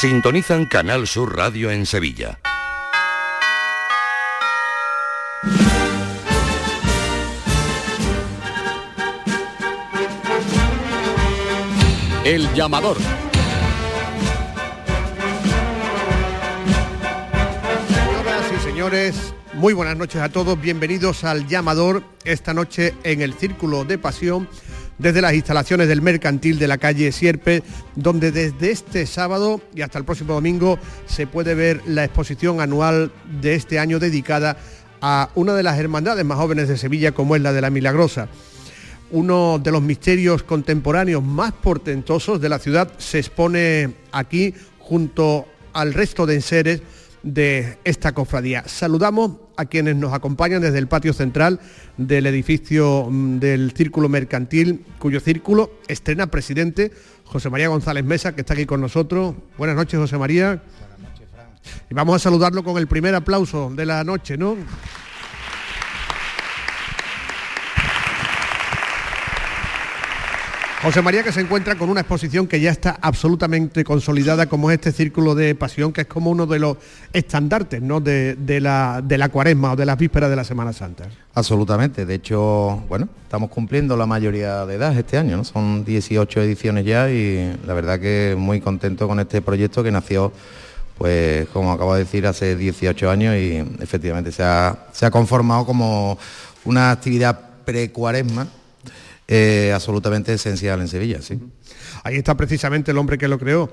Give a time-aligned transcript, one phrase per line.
[0.00, 2.38] Sintonizan Canal Sur Radio en Sevilla.
[12.24, 12.96] El llamador.
[17.88, 20.60] Señoras y señores, muy buenas noches a todos.
[20.60, 24.48] Bienvenidos al llamador esta noche en el Círculo de Pasión
[24.98, 27.62] desde las instalaciones del mercantil de la calle Sierpe,
[27.94, 33.12] donde desde este sábado y hasta el próximo domingo se puede ver la exposición anual
[33.40, 34.56] de este año dedicada
[35.00, 38.28] a una de las hermandades más jóvenes de Sevilla, como es la de la Milagrosa.
[39.10, 45.94] Uno de los misterios contemporáneos más portentosos de la ciudad se expone aquí junto al
[45.94, 46.82] resto de enseres
[47.22, 48.64] de esta cofradía.
[48.66, 51.60] Saludamos a quienes nos acompañan desde el patio central
[51.96, 56.92] del edificio mm, del Círculo Mercantil, cuyo círculo estrena presidente
[57.24, 59.34] José María González Mesa, que está aquí con nosotros.
[59.58, 60.62] Buenas noches, José María.
[60.78, 61.46] Buenas noches, Fran.
[61.90, 64.56] Y vamos a saludarlo con el primer aplauso de la noche, ¿no?
[70.80, 74.92] José María que se encuentra con una exposición que ya está absolutamente consolidada como este
[74.92, 76.76] círculo de pasión, que es como uno de los
[77.12, 78.00] estandartes ¿no?
[78.00, 81.08] de, la, de la cuaresma o de las vísperas de la Semana Santa.
[81.34, 85.44] Absolutamente, de hecho, bueno, estamos cumpliendo la mayoría de edad este año, ¿no?
[85.44, 90.32] son 18 ediciones ya y la verdad que muy contento con este proyecto que nació
[90.96, 95.64] pues como acabo de decir, hace 18 años y efectivamente se ha, se ha conformado
[95.66, 96.18] como
[96.64, 98.46] una actividad pre-cuaresma
[99.74, 101.38] absolutamente esencial en Sevilla, sí.
[102.02, 103.70] Ahí está precisamente el hombre que lo creó,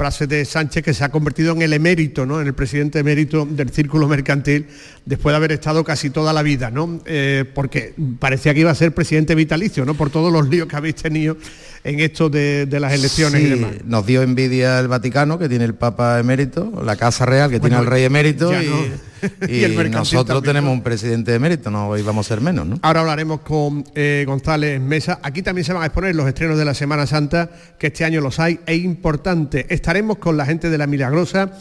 [0.00, 2.40] Prase de Sánchez, que se ha convertido en el emérito, ¿no?
[2.40, 4.66] en el presidente emérito del Círculo Mercantil,
[5.04, 7.02] después de haber estado casi toda la vida, ¿no?
[7.04, 9.92] Eh, porque parecía que iba a ser presidente vitalicio, ¿no?
[9.92, 11.36] por todos los líos que habéis tenido
[11.82, 13.70] en esto de, las elecciones y demás.
[13.84, 17.78] Nos dio envidia el Vaticano, que tiene el Papa emérito, la Casa Real, que tiene
[17.78, 22.66] el Rey emérito, y, nosotros tenemos un presidente emérito, no íbamos a ser menos.
[22.66, 22.78] ¿no?
[22.82, 25.20] Ahora hablaremos con eh, González Mesa.
[25.22, 28.20] Aquí también se van a exponer los estrenos de la Semana Santa, que este año
[28.20, 29.66] los hay, e importante.
[29.72, 31.52] Estaremos con la gente de la Milagrosa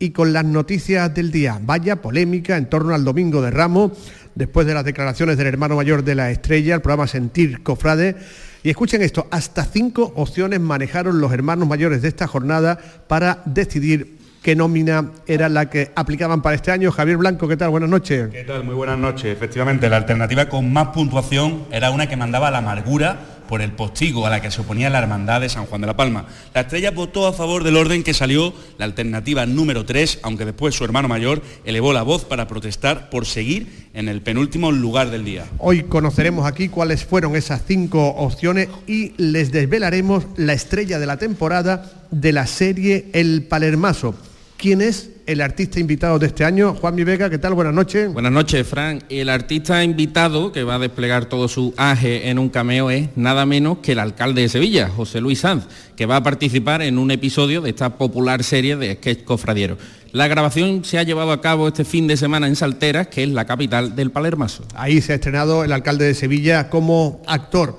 [0.00, 1.60] y con las noticias del día.
[1.62, 3.92] Vaya polémica en torno al Domingo de Ramos,
[4.34, 8.16] después de las declaraciones del hermano mayor de la estrella, el programa Sentir Cofrade
[8.62, 12.78] y escuchen esto, hasta cinco opciones manejaron los hermanos mayores de esta jornada
[13.08, 16.90] para decidir qué nómina era la que aplicaban para este año.
[16.90, 17.70] Javier Blanco, ¿qué tal?
[17.70, 18.28] Buenas noches.
[18.30, 18.64] ¿Qué tal?
[18.64, 19.26] Muy buenas noches.
[19.26, 23.18] Efectivamente, la alternativa con más puntuación era una que mandaba la amargura
[23.50, 25.96] por el postigo a la que se oponía la Hermandad de San Juan de la
[25.96, 26.26] Palma.
[26.54, 30.76] La estrella votó a favor del orden que salió la alternativa número 3, aunque después
[30.76, 35.24] su hermano mayor elevó la voz para protestar por seguir en el penúltimo lugar del
[35.24, 35.46] día.
[35.58, 41.16] Hoy conoceremos aquí cuáles fueron esas cinco opciones y les desvelaremos la estrella de la
[41.16, 44.14] temporada de la serie El Palermaso.
[44.58, 46.74] ¿Quién es el artista invitado de este año.
[46.74, 47.54] Juan Vega, ¿qué tal?
[47.54, 48.12] Buenas noches.
[48.12, 49.04] Buenas noches, Fran.
[49.08, 53.46] El artista invitado que va a desplegar todo su aje en un cameo es nada
[53.46, 57.12] menos que el alcalde de Sevilla, José Luis Sanz, que va a participar en un
[57.12, 59.78] episodio de esta popular serie de sketch cofradiero.
[60.10, 63.28] La grabación se ha llevado a cabo este fin de semana en Salteras, que es
[63.28, 64.64] la capital del Palermaso.
[64.74, 67.78] Ahí se ha estrenado el alcalde de Sevilla como actor.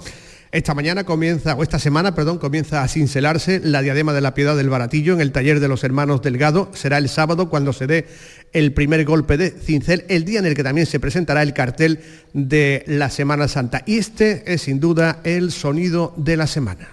[0.51, 4.57] Esta mañana comienza, o esta semana, perdón, comienza a cincelarse la diadema de la piedad
[4.57, 6.69] del baratillo en el taller de los hermanos Delgado.
[6.73, 8.06] Será el sábado cuando se dé
[8.51, 12.03] el primer golpe de cincel, el día en el que también se presentará el cartel
[12.34, 13.84] de la Semana Santa.
[13.85, 16.89] Y este es sin duda el sonido de la semana.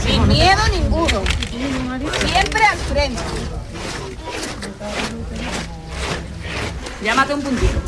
[0.00, 1.24] Sin miedo ninguno.
[2.30, 3.22] Siempre al frente.
[7.02, 7.82] Llámate un puntito.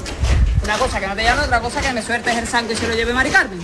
[0.65, 2.89] Una cosa que no te llame, otra cosa que me sueltes el santo y se
[2.89, 3.61] lo lleve Mari Carmen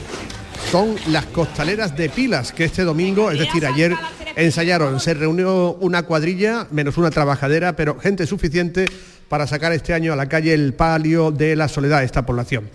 [0.70, 3.94] son las costaleras de Pilas, que este domingo, es decir, ayer
[4.34, 8.86] ensayaron, se reunió una cuadrilla, menos una trabajadera, pero gente suficiente
[9.28, 12.68] para sacar este año a la calle el palio de la soledad de esta población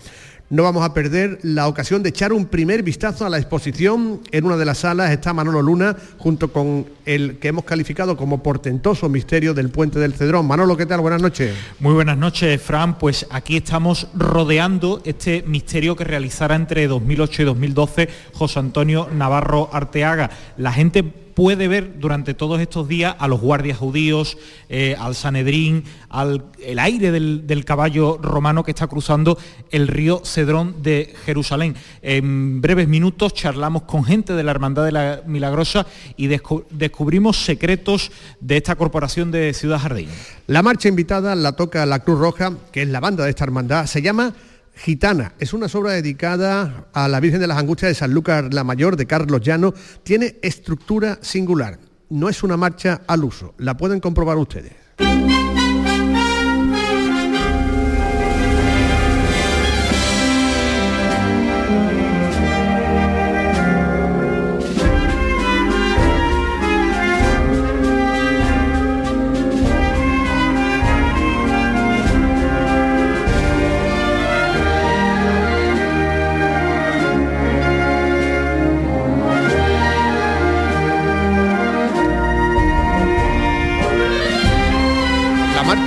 [0.52, 4.20] no vamos a perder la ocasión de echar un primer vistazo a la exposición.
[4.32, 8.42] En una de las salas está Manolo Luna, junto con el que hemos calificado como
[8.42, 10.46] portentoso misterio del puente del Cedrón.
[10.46, 11.00] Manolo, ¿qué tal?
[11.00, 11.54] Buenas noches.
[11.80, 12.98] Muy buenas noches, Fran.
[12.98, 19.70] Pues aquí estamos rodeando este misterio que realizará entre 2008 y 2012 José Antonio Navarro
[19.72, 20.28] Arteaga.
[20.58, 21.02] La gente
[21.34, 24.38] puede ver durante todos estos días a los guardias judíos,
[24.68, 29.38] eh, al Sanedrín, al el aire del, caballo romano que está cruzando
[29.70, 31.76] el río Cedrón de Jerusalén.
[32.02, 35.86] En breves minutos charlamos con gente de la Hermandad de la Milagrosa
[36.16, 40.08] y descubrimos secretos de esta corporación de Ciudad Jardín.
[40.46, 43.86] La marcha invitada la toca la Cruz Roja, que es la banda de esta hermandad.
[43.86, 44.34] Se llama
[44.74, 45.34] Gitana.
[45.38, 48.96] Es una obra dedicada a la Virgen de las Angustias de San Lucas la Mayor
[48.96, 49.74] de Carlos Llano.
[50.02, 51.78] Tiene estructura singular.
[52.10, 54.72] no es una marcha al uso, la pueden comprobar ustedes.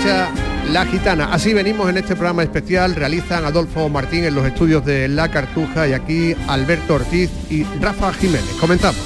[0.06, 1.34] La Gitana.
[1.34, 2.96] Así venimos en este programa especial.
[2.96, 8.14] Realizan Adolfo Martín en los estudios de La Cartuja y aquí Alberto Ortiz y Rafa
[8.14, 8.56] Jiménez.
[8.60, 9.02] Comenzamos.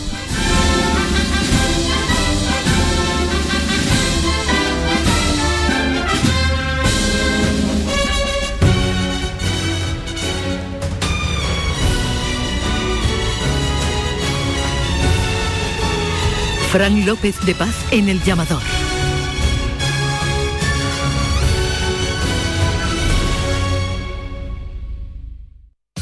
[16.72, 18.89] Fran López de Paz en el llamador.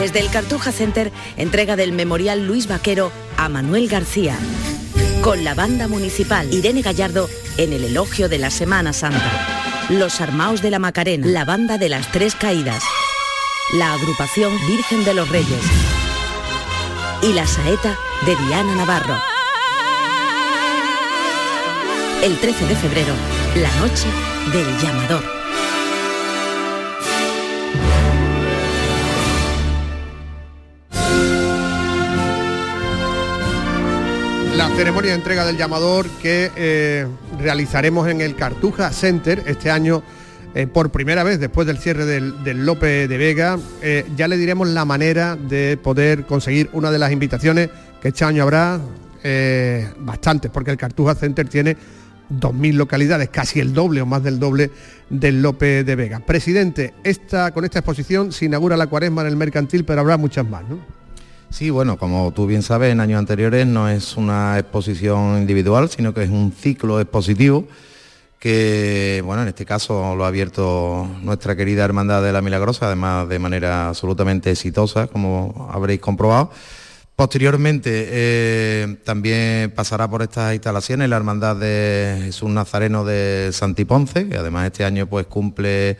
[0.00, 4.38] desde el Cartuja Center, entrega del Memorial Luis Vaquero a Manuel García.
[5.22, 9.86] Con la banda municipal Irene Gallardo en el elogio de la Semana Santa.
[9.88, 12.84] Los Armaos de la Macarena, la banda de las Tres Caídas.
[13.74, 15.62] La agrupación Virgen de los Reyes.
[17.22, 19.20] Y la saeta de Diana Navarro.
[22.22, 23.14] El 13 de febrero,
[23.56, 24.06] la noche
[24.52, 25.37] del llamador.
[34.58, 37.06] La ceremonia de entrega del llamador que eh,
[37.38, 40.02] realizaremos en el Cartuja Center este año
[40.52, 43.56] eh, por primera vez después del cierre del, del Lope de Vega.
[43.82, 47.70] Eh, ya le diremos la manera de poder conseguir una de las invitaciones
[48.02, 48.80] que este año habrá
[50.00, 51.76] bastantes, porque el Cartuja Center tiene
[52.28, 54.72] 2.000 localidades, casi el doble o más del doble
[55.08, 56.18] del Lope de Vega.
[56.18, 60.48] Presidente, esta, con esta exposición se inaugura la cuaresma en el mercantil, pero habrá muchas
[60.48, 60.97] más, ¿no?
[61.50, 66.12] Sí, bueno, como tú bien sabes, en años anteriores no es una exposición individual, sino
[66.12, 67.66] que es un ciclo expositivo
[68.38, 73.28] que, bueno, en este caso lo ha abierto nuestra querida Hermandad de la Milagrosa, además
[73.28, 76.50] de manera absolutamente exitosa, como habréis comprobado.
[77.16, 84.36] Posteriormente eh, también pasará por estas instalaciones la Hermandad de Jesús Nazareno de Santiponce, que
[84.36, 85.98] además este año pues cumple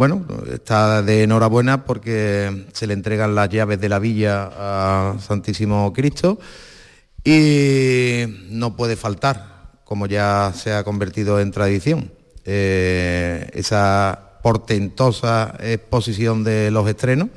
[0.00, 5.92] bueno, está de enhorabuena porque se le entregan las llaves de la villa a Santísimo
[5.92, 6.38] Cristo
[7.22, 12.10] y no puede faltar, como ya se ha convertido en tradición,
[12.46, 17.28] eh, esa portentosa exposición de los estrenos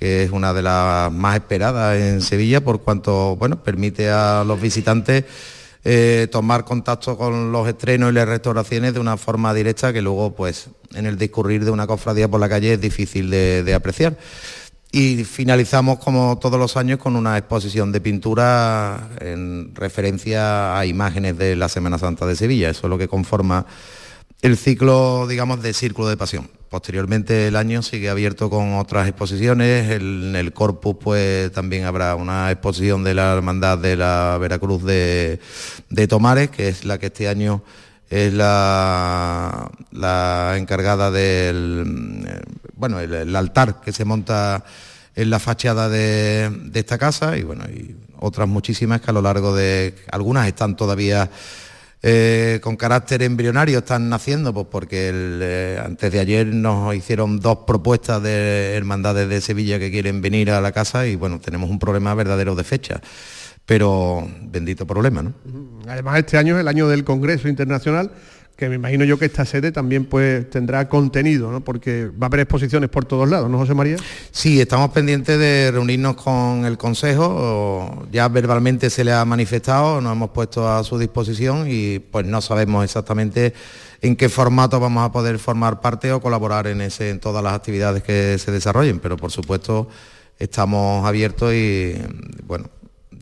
[0.00, 4.58] que es una de las más esperadas en Sevilla por cuanto bueno, permite a los
[4.58, 5.26] visitantes
[5.90, 10.34] eh, tomar contacto con los estrenos y las restauraciones de una forma directa que luego,
[10.34, 14.18] pues, en el discurrir de una cofradía por la calle es difícil de, apreciar.
[14.92, 21.38] Y finalizamos, como todos los años, con una exposición de pintura en referencia a imágenes
[21.38, 22.68] de la Semana Santa de Sevilla.
[22.68, 23.64] Eso es lo que conforma
[24.42, 26.57] el ciclo, digamos, de Círculo de Pasión.
[26.68, 29.90] Posteriormente el año sigue abierto con otras exposiciones.
[29.90, 35.40] En el Corpus pues también habrá una exposición de la Hermandad de la Veracruz de,
[36.08, 37.62] Tomares, que es la que este año
[38.10, 39.70] es la,
[40.56, 42.42] encargada del
[42.74, 44.62] bueno, el, altar que se monta
[45.14, 49.22] en la fachada de, de esta casa y bueno, y otras muchísimas que a lo
[49.22, 51.30] largo de algunas están todavía
[52.02, 57.58] eh, con carácter embrionario están naciendo, pues porque eh, antes de ayer nos hicieron dos
[57.66, 61.78] propuestas de hermandades de Sevilla que quieren venir a la casa y bueno, tenemos un
[61.78, 63.00] problema verdadero de fecha.
[63.66, 65.34] Pero bendito problema, ¿no?
[65.86, 68.12] Además, este año es el año del Congreso Internacional
[68.58, 71.60] que me imagino yo que esta sede también pues tendrá contenido, ¿no?
[71.60, 73.96] porque va a haber exposiciones por todos lados, ¿no, José María?
[74.32, 80.10] Sí, estamos pendientes de reunirnos con el Consejo, ya verbalmente se le ha manifestado, nos
[80.10, 83.54] hemos puesto a su disposición y pues no sabemos exactamente
[84.02, 87.52] en qué formato vamos a poder formar parte o colaborar en, ese, en todas las
[87.52, 89.88] actividades que se desarrollen, pero por supuesto
[90.36, 91.94] estamos abiertos y
[92.44, 92.68] bueno,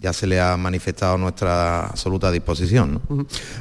[0.01, 3.01] ya se le ha manifestado nuestra absoluta disposición.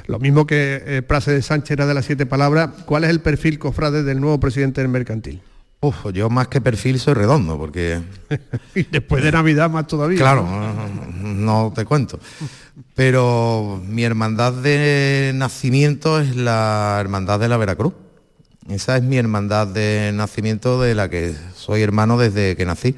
[0.08, 3.22] Lo mismo que eh, Prase de Sánchez era de las siete palabras, ¿cuál es el
[3.22, 5.42] perfil, cofrade, del nuevo presidente del mercantil?
[5.82, 8.02] Uf, yo más que perfil soy redondo, porque...
[8.76, 10.18] y después de Navidad más todavía.
[10.18, 10.48] Claro,
[11.22, 12.20] no te cuento.
[12.96, 17.94] Pero mi hermandad de nacimiento es la hermandad de la Veracruz.
[18.70, 22.96] Esa es mi hermandad de nacimiento de la que soy hermano desde que nací.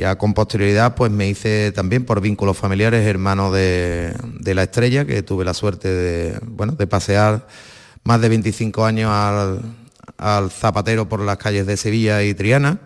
[0.00, 4.14] Ya con posterioridad pues me hice también por vínculos familiares hermano de,
[4.46, 7.46] la estrella, que tuve la suerte de, bueno, de pasear
[8.02, 12.78] más de 25 años al, zapatero por las calles de Sevilla y Triana.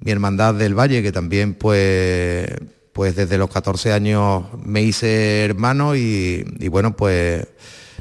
[0.00, 2.48] Mi hermandad del Valle, que también pues,
[2.92, 7.46] pues desde los 14 años me hice hermano y, bueno, pues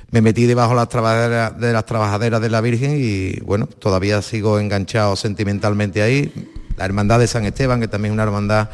[0.09, 6.01] me metí debajo de las trabajaderas de la Virgen y bueno, todavía sigo enganchado sentimentalmente
[6.01, 6.33] ahí.
[6.77, 8.69] La Hermandad de San Esteban, que también es una hermandad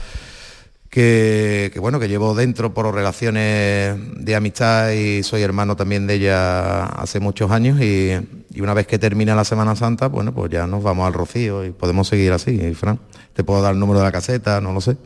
[0.89, 6.85] que, bueno, que llevo dentro por relaciones de amistad y soy hermano también de ella
[6.85, 8.13] hace muchos años y,
[8.59, 11.69] una vez que termina la Semana Santa, bueno, pues ya nos vamos al Rocío y
[11.69, 12.99] podemos seguir así, Fran.
[13.33, 14.97] Te puedo dar el número de la caseta, no lo sé.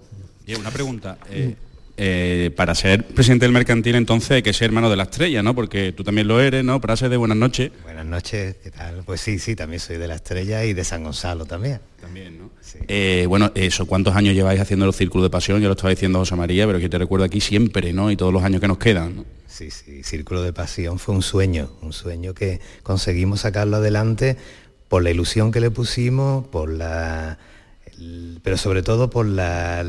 [0.46, 1.18] Y una pregunta.
[1.30, 1.56] Eh,
[1.98, 5.54] eh, para ser presidente del mercantil entonces hay que ser hermano de la estrella, ¿no?
[5.54, 6.80] Porque tú también lo eres, ¿no?
[6.80, 7.72] Para ser de buenas noches.
[7.84, 9.04] Buenas noches, ¿qué tal?
[9.06, 11.82] Pues sí, sí, también soy de la estrella y de San Gonzalo también.
[12.00, 12.41] También, ¿no?
[12.88, 15.62] Eh, bueno, eso, ¿cuántos años lleváis haciendo los círculos de pasión?
[15.62, 18.12] Yo lo estaba diciendo José María, pero que te recuerdo aquí siempre, ¿no?
[18.12, 19.26] Y todos los años que nos quedan.
[19.48, 24.38] Sí, sí, Círculo de Pasión fue un sueño, un sueño que conseguimos sacarlo adelante
[24.88, 27.38] por la ilusión que le pusimos, por la
[28.44, 29.84] pero sobre todo por la,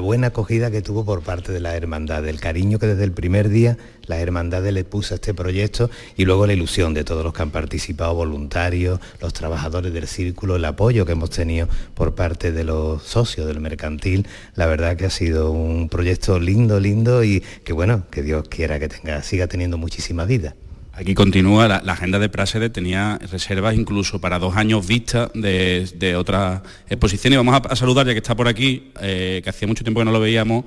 [0.00, 3.48] buena acogida que tuvo por parte de la hermandad, el cariño que desde el primer
[3.48, 3.76] día
[4.06, 7.42] la hermandad le puso a este proyecto y luego la ilusión de todos los que
[7.42, 12.64] han participado, voluntarios, los trabajadores del círculo, el apoyo que hemos tenido por parte de
[12.64, 14.26] los socios del mercantil.
[14.54, 18.78] La verdad que ha sido un proyecto lindo, lindo y que bueno, que Dios quiera
[18.78, 20.54] que tenga, siga teniendo muchísima vida.
[21.00, 26.60] Aquí continúa, la, agenda de Prasede tenía reservas incluso para dos años vista de, otras
[26.90, 27.36] exposiciones.
[27.36, 30.04] Y vamos a, saludar, ya que está por aquí, eh, que hacía mucho tiempo que
[30.04, 30.66] no lo veíamos,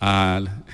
[0.00, 0.64] al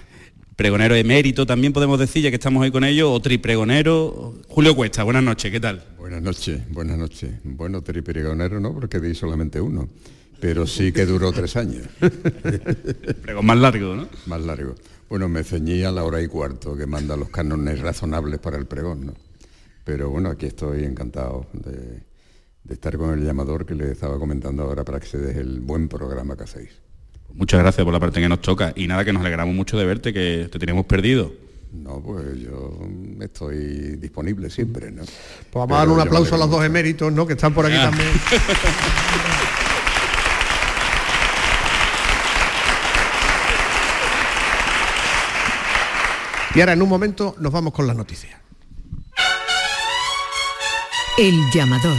[0.57, 5.03] pregonero emérito, también podemos decir, ya que estamos ahí con ellos, o tripregonero, Julio Cuesta.
[5.03, 5.85] Buenas noches, ¿qué tal?
[5.99, 7.31] Buenas noches, buenas noches.
[7.45, 9.87] Bueno, tripregonero no, porque di solamente uno,
[10.41, 11.87] pero sí que duró tres años.
[13.21, 14.09] Pregón más largo, ¿no?
[14.25, 14.77] Más largo.
[15.09, 18.67] Bueno, me ceñí a la hora y cuarto que manda los cánones razonables para el
[18.67, 19.15] pregón, ¿no?
[19.85, 22.03] Pero bueno, aquí estoy encantado de,
[22.73, 25.89] estar con el llamador que le estaba comentando ahora para que se deje el buen
[25.89, 26.71] programa que hacéis.
[27.35, 29.85] Muchas gracias por la parte que nos toca y nada que nos alegramos mucho de
[29.85, 31.33] verte, que te teníamos perdido.
[31.73, 32.79] No, pues yo
[33.21, 35.03] estoy disponible siempre, ¿no?
[35.03, 37.27] Pues vamos a dar un aplauso a los dos eméritos, ¿no?
[37.27, 37.91] Que están por aquí ah.
[37.91, 38.11] también.
[46.55, 48.39] Y ahora en un momento nos vamos con las noticias.
[51.19, 51.99] El llamador.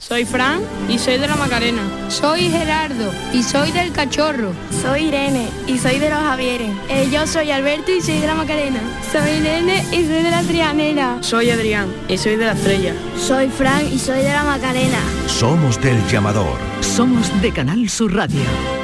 [0.00, 1.82] Soy Fran y soy de la Macarena.
[2.08, 4.54] Soy Gerardo y soy del Cachorro.
[4.82, 6.70] Soy Irene y soy de los Javieres.
[6.88, 8.80] Eh, yo soy Alberto y soy de la Macarena.
[9.12, 11.18] Soy Irene y soy de la Trianera.
[11.20, 12.94] Soy Adrián y soy de la Estrella.
[13.18, 15.02] Soy Fran y soy de la Macarena.
[15.26, 16.56] Somos del Llamador.
[16.80, 18.79] Somos de Canal Sur Radio.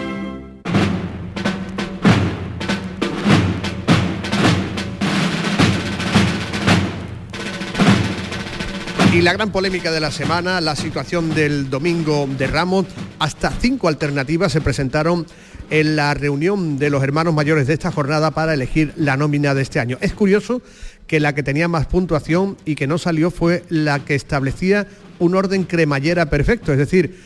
[9.16, 12.84] Y la gran polémica de la semana, la situación del domingo de Ramos,
[13.18, 15.24] hasta cinco alternativas se presentaron
[15.70, 19.62] en la reunión de los hermanos mayores de esta jornada para elegir la nómina de
[19.62, 19.96] este año.
[20.02, 20.60] Es curioso
[21.06, 24.86] que la que tenía más puntuación y que no salió fue la que establecía
[25.18, 27.18] un orden cremallera perfecto, es decir,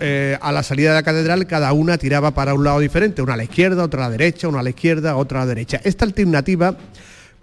[0.00, 3.32] eh, a la salida de la catedral cada una tiraba para un lado diferente, una
[3.32, 5.80] a la izquierda, otra a la derecha, una a la izquierda, otra a la derecha.
[5.82, 6.76] Esta alternativa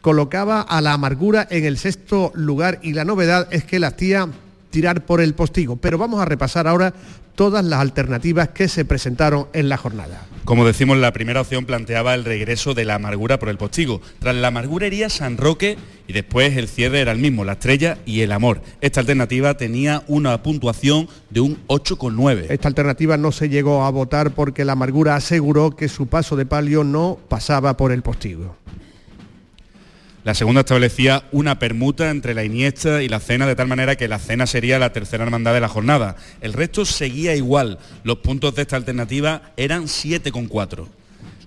[0.01, 4.29] colocaba a la amargura en el sexto lugar y la novedad es que la hacía
[4.69, 5.75] tirar por el postigo.
[5.77, 6.93] Pero vamos a repasar ahora
[7.35, 10.25] todas las alternativas que se presentaron en la jornada.
[10.43, 14.01] Como decimos, la primera opción planteaba el regreso de la amargura por el postigo.
[14.19, 15.77] Tras la amargura iría San Roque
[16.07, 18.61] y después el cierre era el mismo, la estrella y el amor.
[18.81, 22.47] Esta alternativa tenía una puntuación de un 8,9.
[22.49, 26.45] Esta alternativa no se llegó a votar porque la amargura aseguró que su paso de
[26.45, 28.55] palio no pasaba por el postigo.
[30.25, 34.09] La segunda establecía una permuta entre la Iniesta y la Cena, de tal manera que
[34.09, 36.17] la Cena sería la tercera hermandad de la jornada.
[36.41, 37.79] El resto seguía igual.
[38.03, 40.87] Los puntos de esta alternativa eran 7,4.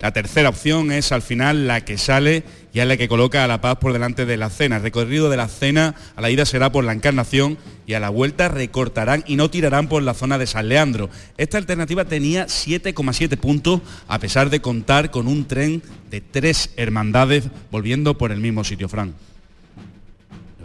[0.02, 2.42] La tercera opción es al final la que sale
[2.74, 4.78] y es la que coloca a La Paz por delante de la cena.
[4.78, 7.56] El recorrido de la cena a la ida será por la Encarnación
[7.86, 11.08] y a la vuelta recortarán y no tirarán por la zona de San Leandro.
[11.38, 17.44] Esta alternativa tenía 7,7 puntos a pesar de contar con un tren de tres hermandades
[17.70, 19.14] volviendo por el mismo sitio, Fran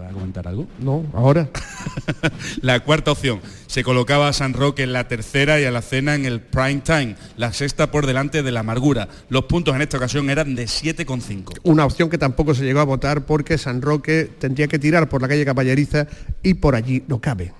[0.07, 0.67] a comentar algo?
[0.79, 1.49] No, ahora.
[2.61, 3.39] la cuarta opción.
[3.67, 6.81] Se colocaba a San Roque en la tercera y a la cena en el prime
[6.81, 7.15] time.
[7.35, 9.07] La sexta por delante de la amargura.
[9.29, 11.59] Los puntos en esta ocasión eran de 7,5.
[11.63, 15.21] Una opción que tampoco se llegó a votar porque San Roque tendría que tirar por
[15.21, 16.07] la calle Caballeriza
[16.43, 17.53] y por allí no cabe.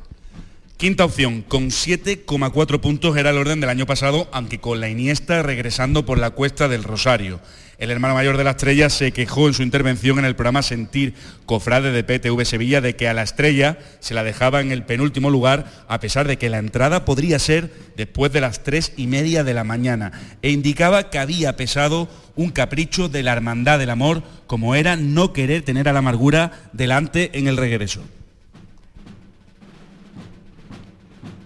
[0.77, 5.41] Quinta opción, con 7,4 puntos era el orden del año pasado, aunque con la Iniesta
[5.41, 7.39] regresando por la cuesta del Rosario.
[7.77, 11.13] El hermano mayor de la estrella se quejó en su intervención en el programa Sentir
[11.45, 15.29] Cofrade de PTV Sevilla de que a la estrella se la dejaba en el penúltimo
[15.29, 19.43] lugar a pesar de que la entrada podría ser después de las tres y media
[19.43, 24.23] de la mañana e indicaba que había pesado un capricho de la hermandad del amor
[24.47, 28.01] como era no querer tener a la amargura delante en el regreso.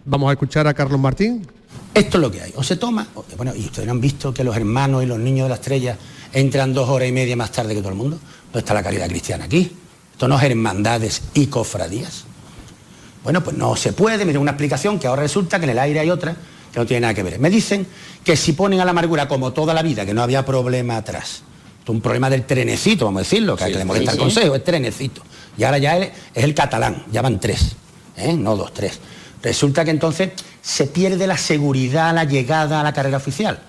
[0.05, 1.45] Vamos a escuchar a Carlos Martín.
[1.93, 2.53] Esto es lo que hay.
[2.55, 5.49] O se toma, bueno, y ustedes han visto que los hermanos y los niños de
[5.49, 5.97] la estrella
[6.33, 8.19] entran dos horas y media más tarde que todo el mundo.
[8.45, 9.71] ¿Dónde está la caridad cristiana aquí?
[10.11, 12.25] Esto no es hermandades y cofradías.
[13.23, 15.99] Bueno, pues no se puede, mire una explicación que ahora resulta que en el aire
[15.99, 16.35] hay otra
[16.71, 17.39] que no tiene nada que ver.
[17.39, 17.85] Me dicen
[18.23, 21.43] que si ponen a la amargura como toda la vida, que no había problema atrás.
[21.79, 24.63] Esto es un problema del trenecito, vamos a decirlo, que, le molesta el consejo, es
[24.63, 25.21] trenecito.
[25.57, 27.75] Y ahora ya es el catalán, ya van tres,
[28.17, 28.33] ¿eh?
[28.33, 28.99] no dos, tres.
[29.41, 33.59] Resulta que entonces se pierde la seguridad, la llegada a la carrera oficial.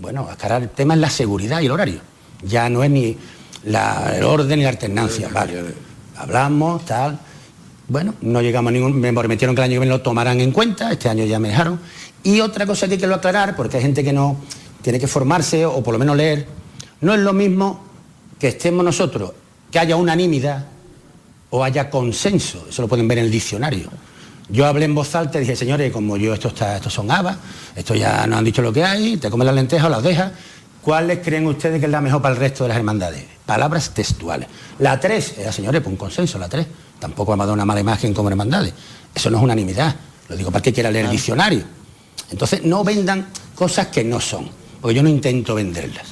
[0.00, 2.00] Bueno, acá el tema es la seguridad y el horario.
[2.42, 3.16] Ya no es ni
[3.64, 5.28] el orden ni la alternancia.
[5.30, 5.74] Vale.
[6.16, 7.18] Hablamos, tal.
[7.86, 8.98] Bueno, no llegamos a ningún.
[8.98, 11.48] Me prometieron que el año que viene lo tomarán en cuenta, este año ya me
[11.48, 11.78] dejaron.
[12.22, 14.38] Y otra cosa que quiero aclarar, porque hay gente que no
[14.80, 16.46] tiene que formarse o por lo menos leer,
[17.02, 17.84] no es lo mismo
[18.38, 19.32] que estemos nosotros,
[19.70, 20.66] que haya unanimidad
[21.50, 22.66] o haya consenso.
[22.70, 23.90] Eso lo pueden ver en el diccionario.
[24.50, 27.36] Yo hablé en voz alta y dije, señores, como yo, esto está, estos son habas,
[27.76, 30.32] esto ya nos han dicho lo que hay, te comes las lentejas o las dejas.
[30.82, 33.24] ¿Cuáles creen ustedes que es la mejor para el resto de las hermandades?
[33.46, 34.48] Palabras textuales.
[34.78, 36.66] La 3, era señores, pues un consenso, la 3.
[36.98, 38.72] Tampoco vamos a dar una mala imagen como hermandades.
[39.14, 39.94] Eso no es unanimidad.
[40.28, 41.62] Lo digo para que quiera leer el diccionario.
[42.30, 44.48] Entonces, no vendan cosas que no son,
[44.80, 46.06] porque yo no intento venderlas.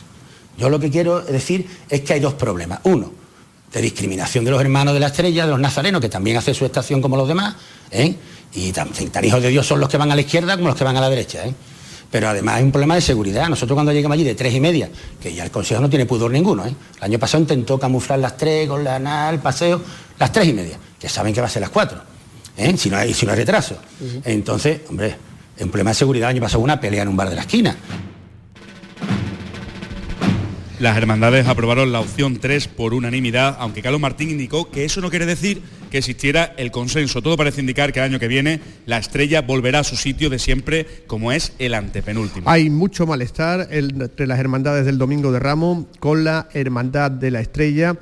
[0.57, 2.81] Yo lo que quiero decir es que hay dos problemas.
[2.85, 3.13] Uno,
[3.73, 6.65] de discriminación de los hermanos de la estrella, de los nazarenos, que también hace su
[6.65, 7.55] estación como los demás,
[7.91, 8.15] ¿eh?
[8.55, 8.89] y tan,
[9.23, 11.01] hijos de Dios son los que van a la izquierda como los que van a
[11.01, 11.45] la derecha.
[11.47, 11.55] ¿eh?
[12.11, 13.49] Pero además hay un problema de seguridad.
[13.49, 14.89] Nosotros cuando llegamos allí de tres y media,
[15.21, 16.75] que ya el Consejo no tiene pudor ninguno, ¿eh?
[16.97, 19.83] el año pasado intentó camuflar las tres con la nada, el paseo,
[20.19, 22.01] las tres y media, que saben que va a ser las cuatro,
[22.77, 23.77] si, no hay, si no hay retraso.
[24.25, 25.15] Entonces, hombre,
[25.61, 27.77] un problema de seguridad, el año pasado una pelea en un bar de la esquina.
[30.79, 35.11] Las hermandades aprobaron la opción 3 por unanimidad, aunque Carlos Martín indicó que eso no
[35.11, 35.61] quiere decir
[35.91, 37.21] que existiera el consenso.
[37.21, 40.39] Todo parece indicar que el año que viene la estrella volverá a su sitio de
[40.39, 42.49] siempre, como es el antepenúltimo.
[42.49, 47.41] Hay mucho malestar entre las hermandades del Domingo de Ramos con la Hermandad de la
[47.41, 47.97] Estrella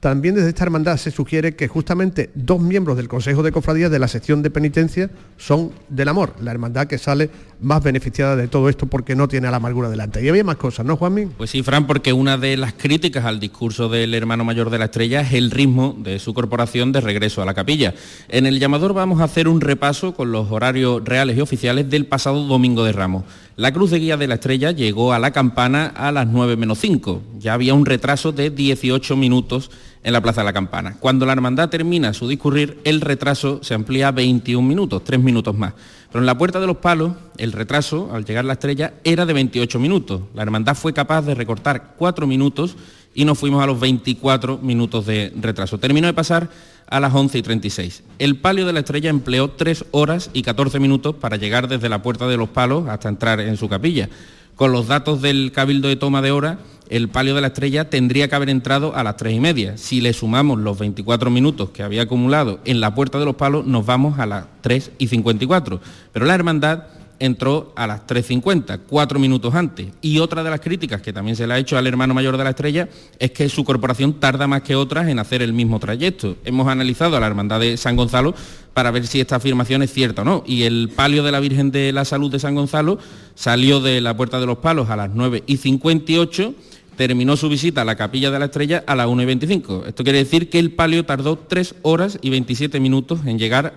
[0.00, 3.98] también desde esta hermandad se sugiere que justamente dos miembros del Consejo de Cofradías de
[3.98, 7.28] la sección de penitencia son del amor, la hermandad que sale
[7.60, 10.24] más beneficiada de todo esto porque no tiene a la amargura delante.
[10.24, 11.26] Y había más cosas, ¿no, Juanmi?
[11.26, 14.86] Pues sí, Fran, porque una de las críticas al discurso del hermano mayor de la
[14.86, 17.94] estrella es el ritmo de su corporación de regreso a la capilla.
[18.28, 22.06] En el llamador vamos a hacer un repaso con los horarios reales y oficiales del
[22.06, 23.24] pasado domingo de Ramos.
[23.56, 26.78] La cruz de guía de la estrella llegó a la campana a las 9 menos
[26.78, 27.22] 5.
[27.38, 29.70] Ya había un retraso de 18 minutos
[30.06, 30.96] en la Plaza de la Campana.
[31.00, 35.58] Cuando la hermandad termina su discurrir, el retraso se amplía a 21 minutos, 3 minutos
[35.58, 35.74] más.
[36.12, 39.32] Pero en la Puerta de los Palos, el retraso, al llegar la estrella, era de
[39.32, 40.22] 28 minutos.
[40.32, 42.76] La hermandad fue capaz de recortar 4 minutos
[43.14, 45.78] y nos fuimos a los 24 minutos de retraso.
[45.78, 46.50] Terminó de pasar
[46.88, 48.04] a las 11 y 36.
[48.20, 52.02] El palio de la estrella empleó 3 horas y 14 minutos para llegar desde la
[52.02, 54.08] puerta de los palos hasta entrar en su capilla.
[54.56, 58.28] Con los datos del cabildo de toma de hora, el palio de la estrella tendría
[58.28, 59.76] que haber entrado a las 3 y media.
[59.76, 63.66] Si le sumamos los 24 minutos que había acumulado en la puerta de los palos,
[63.66, 65.78] nos vamos a las 3 y 54.
[66.10, 66.84] Pero la hermandad
[67.18, 69.88] entró a las 3.50, cuatro minutos antes.
[70.00, 72.44] Y otra de las críticas que también se le ha hecho al hermano mayor de
[72.44, 76.36] la estrella es que su corporación tarda más que otras en hacer el mismo trayecto.
[76.44, 78.34] Hemos analizado a la Hermandad de San Gonzalo
[78.74, 80.44] para ver si esta afirmación es cierta o no.
[80.46, 82.98] Y el palio de la Virgen de la Salud de San Gonzalo
[83.34, 86.54] salió de la Puerta de los Palos a las 9 y 58
[86.96, 89.84] terminó su visita a la capilla de la estrella a las 1 y 25.
[89.86, 93.76] Esto quiere decir que el palio tardó 3 horas y 27 minutos en llegar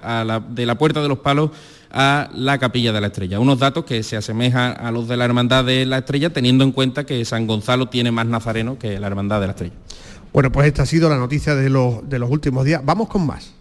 [0.49, 1.51] de la puerta de los palos
[1.91, 3.39] a la capilla de la estrella.
[3.39, 6.71] Unos datos que se asemejan a los de la Hermandad de la Estrella, teniendo en
[6.71, 9.73] cuenta que San Gonzalo tiene más nazareno que la Hermandad de la Estrella.
[10.31, 12.81] Bueno, pues esta ha sido la noticia de los, de los últimos días.
[12.83, 13.51] Vamos con más.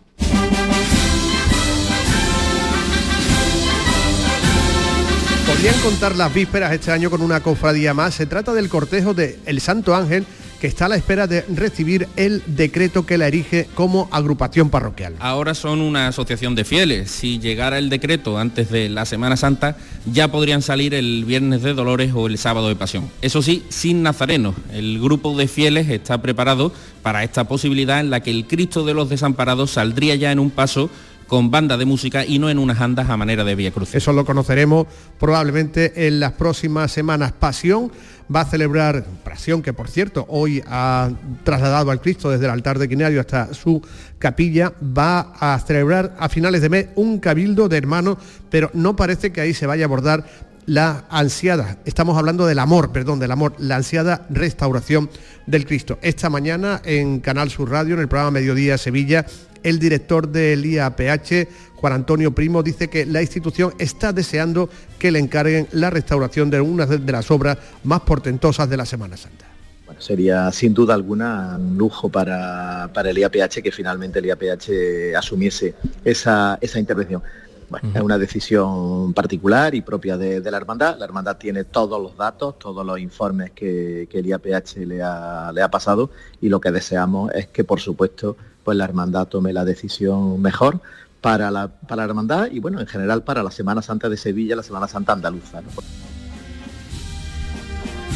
[5.46, 8.14] Podrían contar las vísperas este año con una cofradía más.
[8.14, 10.26] Se trata del cortejo de El Santo Ángel
[10.60, 15.14] que está a la espera de recibir el decreto que la erige como agrupación parroquial.
[15.20, 17.10] Ahora son una asociación de fieles.
[17.10, 21.74] Si llegara el decreto antes de la Semana Santa, ya podrían salir el viernes de
[21.74, 23.08] Dolores o el sábado de Pasión.
[23.22, 24.54] Eso sí, sin nazarenos.
[24.72, 28.94] El grupo de fieles está preparado para esta posibilidad en la que el Cristo de
[28.94, 30.90] los Desamparados saldría ya en un paso
[31.28, 33.94] con banda de música y no en unas andas a manera de vía cruz.
[33.94, 34.86] Eso lo conoceremos
[35.20, 37.32] probablemente en las próximas semanas.
[37.32, 37.92] Pasión
[38.34, 41.10] va a celebrar, Pasión que por cierto hoy ha
[41.44, 43.80] trasladado al Cristo desde el altar de Quinario hasta su
[44.18, 48.18] capilla, va a celebrar a finales de mes un cabildo de hermanos,
[48.50, 50.24] pero no parece que ahí se vaya a abordar
[50.68, 55.08] la ansiada, estamos hablando del amor, perdón, del amor, la ansiada restauración
[55.46, 55.98] del Cristo.
[56.02, 59.24] Esta mañana en Canal Sur Radio, en el programa Mediodía Sevilla,
[59.68, 65.18] el director del IAPH, Juan Antonio Primo, dice que la institución está deseando que le
[65.18, 69.46] encarguen la restauración de una de las obras más portentosas de la Semana Santa.
[69.86, 75.74] Bueno, sería sin duda alguna un lujo para, el IAPH que finalmente el IAPH asumiese
[76.04, 77.22] esa, intervención.
[77.70, 80.98] Bueno, es una decisión particular y propia de, la hermandad.
[80.98, 85.62] La hermandad tiene todos los datos, todos los informes que, el IAPH le ha, le
[85.62, 88.36] ha pasado y lo que deseamos es que, por supuesto,
[88.68, 90.82] pues la hermandad tome la decisión mejor
[91.22, 94.56] para la, para la hermandad y bueno, en general para la Semana Santa de Sevilla,
[94.56, 95.62] la Semana Santa andaluza.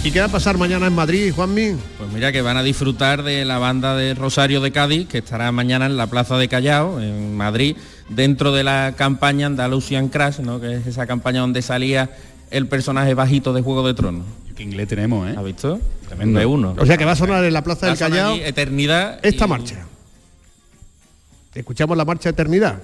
[0.05, 1.75] ¿Y qué va a pasar mañana en Madrid, Juanmi?
[1.97, 5.51] Pues mira que van a disfrutar de la banda de Rosario de Cádiz, que estará
[5.53, 7.75] mañana en la Plaza de Callao, en Madrid,
[8.11, 10.61] dentro de la campaña Andalusian Crash, ¿no?
[10.61, 12.11] que es esa campaña donde salía
[12.51, 14.27] el personaje bajito de Juego de Tronos.
[14.55, 15.35] Qué inglés tenemos, ¿eh?
[15.35, 15.81] ¿Has visto?
[16.09, 16.47] Tremendo.
[16.47, 16.75] uno.
[16.79, 18.35] O sea que va a sonar en la Plaza del Callao.
[18.35, 19.19] eternidad.
[19.23, 19.87] Esta marcha.
[21.55, 22.81] ¿Escuchamos la marcha Eternidad?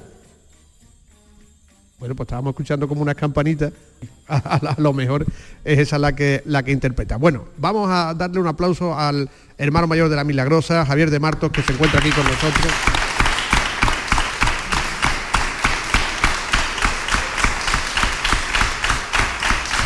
[1.99, 3.73] Bueno, pues estábamos escuchando como unas campanitas.
[4.29, 5.25] A, lo mejor
[5.65, 7.17] es esa la que, la que interpreta.
[7.17, 11.51] Bueno, vamos a darle un aplauso al hermano mayor de la Milagrosa, Javier de Martos,
[11.51, 12.73] que se encuentra aquí con nosotros.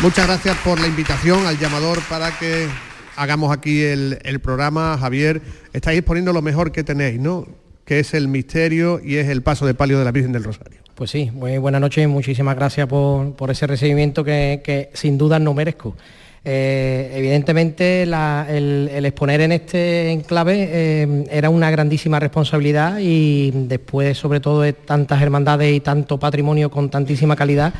[0.01, 2.67] Muchas gracias por la invitación al llamador para que
[3.15, 4.97] hagamos aquí el programa.
[4.99, 5.41] Javier,
[5.71, 7.62] estáis poniendo lo mejor que tenéis, ¿no?
[7.85, 10.79] Que es el misterio y es el paso de palio de la Virgen del Rosario.
[10.95, 15.53] Pues sí, muy buenas noches y muchísimas gracias por, ese recibimiento que, sin duda no
[15.53, 15.95] merezco.
[16.45, 24.41] Eh, evidentemente el, exponer en este enclave eh, era una grandísima responsabilidad y después sobre
[24.41, 27.73] todo de tantas hermandades y tanto patrimonio con tantísima calidad,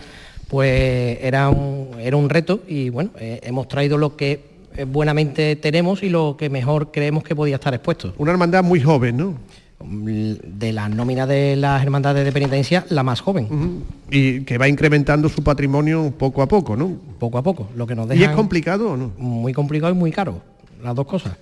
[0.48, 4.54] pues era un, era un reto y bueno, eh, hemos traído lo que
[4.88, 8.16] buenamente tenemos y lo que mejor creemos que podía estar expuesto.
[8.18, 9.38] Una hermandad muy joven, ¿no?
[9.86, 13.84] De la nómina de las hermandades de penitencia, la más joven.
[14.10, 16.98] Y que va incrementando su patrimonio poco a poco, ¿no?
[17.20, 18.22] Poco a poco, lo que nos deja...
[18.22, 19.12] ¿Y es complicado o no?
[19.18, 20.42] Muy complicado y muy caro,
[20.84, 21.38] las dos cosas.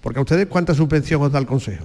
[0.00, 1.84] Porque a ustedes, ¿cuánta subvención os da el Consejo?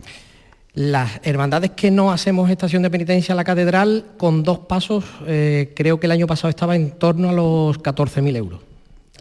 [0.74, 5.74] Las hermandades que no hacemos estación de penitencia en la catedral, con dos pasos, eh,
[5.76, 8.69] creo que el año pasado estaba en torno a los 14.000 euros.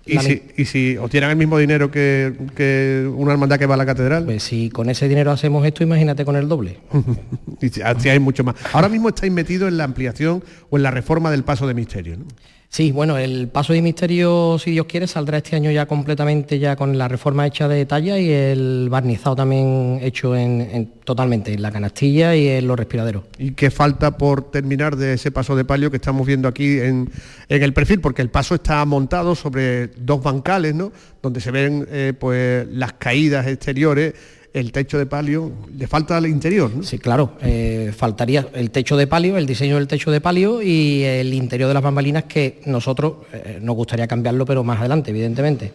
[0.08, 3.86] ¿Y si, ¿Y si, obtienen el mismo dinero que, una hermandad que va a la
[3.86, 4.24] catedral?
[4.24, 6.78] Pues si con ese dinero hacemos esto, imagínate con el doble.
[7.60, 8.56] y así hay mucho más.
[8.72, 12.16] Ahora mismo estáis metidos en la ampliación o en la reforma del paso de misterio,
[12.16, 12.24] ¿no?
[12.70, 16.76] Sí, bueno, el paso de misterio, si Dios quiere, saldrá este año ya completamente ya
[16.76, 21.72] con la reforma hecha de talla y el barnizado también hecho en, totalmente, en la
[21.72, 23.24] canastilla y en los respiraderos.
[23.38, 27.10] ¿Y qué falta por terminar de ese paso de palio que estamos viendo aquí en,
[27.48, 28.02] el perfil?
[28.02, 30.92] Porque el paso está montado sobre dos bancales, ¿no?
[31.22, 34.12] Donde se ven eh, pues las caídas exteriores
[34.52, 36.82] el techo de palio, le falta al interior, ¿no?
[36.82, 41.02] Sí, claro, eh, faltaría el techo de palio, el diseño del techo de palio y
[41.04, 45.72] el interior de las bambalinas que nosotros eh, nos gustaría cambiarlo, pero más adelante, evidentemente.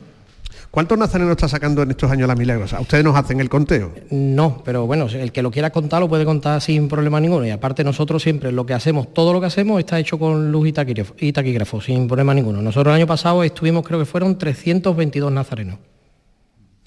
[0.74, 2.80] ¿Cuántos nazarenos está sacando en estos años la milagrosa?
[2.80, 3.92] ¿Ustedes nos hacen el conteo?
[4.10, 7.46] No, pero bueno, el que lo quiera contar lo puede contar sin problema ninguno.
[7.46, 10.70] Y aparte nosotros siempre lo que hacemos, todo lo que hacemos está hecho con luz
[10.70, 12.60] y taquígrafo, y taquígrafo sin problema ninguno.
[12.60, 15.78] Nosotros el año pasado estuvimos, creo que fueron 322 nazarenos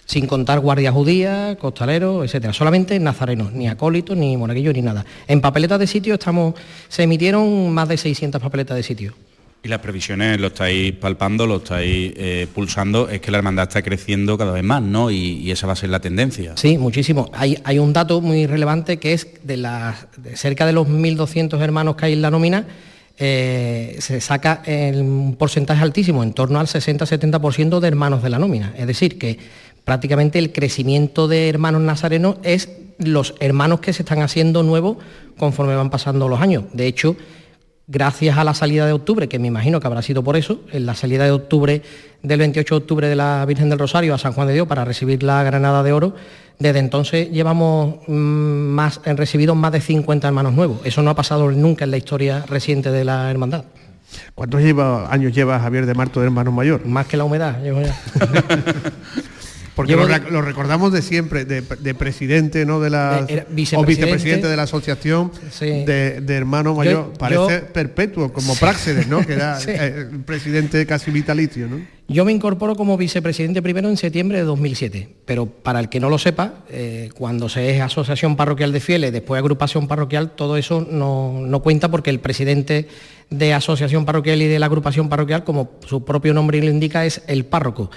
[0.07, 2.53] sin contar guardias judías, costaleros, etcétera.
[2.53, 5.05] Solamente nazarenos, ni acólitos, ni monaguillos, ni nada.
[5.27, 6.55] En papeletas de sitio estamos,
[6.89, 9.15] se emitieron más de 600 papeletas de sitio.
[9.65, 13.83] Y las previsiones lo estáis palpando, lo estáis eh, pulsando, es que la hermandad está
[13.83, 15.11] creciendo cada vez más, ¿no?
[15.11, 16.53] Y, esa va a ser la tendencia.
[16.57, 17.31] Sí, muchísimo.
[17.33, 21.97] Hay, hay un dato muy relevante que es de, las, cerca de los 1.200 hermanos
[21.97, 22.65] que hay en la nómina,
[23.19, 28.75] eh, se saca un porcentaje altísimo, en torno al 60-70% de hermanos de la nómina.
[28.77, 29.39] Es decir, que
[29.87, 32.69] prácticamente el crecimiento de hermanos nazarenos es
[32.99, 34.97] los hermanos que se están haciendo nuevos
[35.39, 36.65] conforme van pasando los años.
[36.73, 37.15] De hecho,
[37.87, 40.87] gracias a la salida de octubre, que me imagino que habrá sido por eso, en
[40.87, 41.83] la salida de octubre
[42.21, 44.85] del 28 de octubre de la Virgen del Rosario a San Juan de Dios para
[44.85, 46.17] recibir la Granada de Oro,
[46.59, 50.81] desde entonces llevamos mm, más, recibido más de 50 hermanos nuevos.
[50.83, 53.67] Eso no ha pasado nunca en la historia reciente de la hermandad.
[54.35, 56.85] ¿Cuántos años lleva Javier de Marto de hermano mayor?
[56.87, 57.57] Más que la humedad.
[59.77, 62.81] Porque lo, recordamos de siempre, de, presidente, ¿no?
[62.81, 63.27] De la
[63.77, 67.13] o vicepresidente de la asociación de, hermano mayor.
[67.19, 69.21] Parece perpetuo, como Praxedes, ¿no?
[69.27, 71.79] Que era el presidente casi vitalicio, ¿no?
[72.09, 76.09] Yo me incorporo como vicepresidente primero en septiembre de 2007, pero para el que no
[76.09, 80.87] lo sepa, eh, cuando se es asociación parroquial de fieles, después agrupación parroquial, todo eso
[80.89, 82.89] no, no cuenta porque el presidente
[83.29, 87.23] de asociación parroquial y de la agrupación parroquial, como su propio nombre lo indica, es
[87.27, 87.91] el párroco.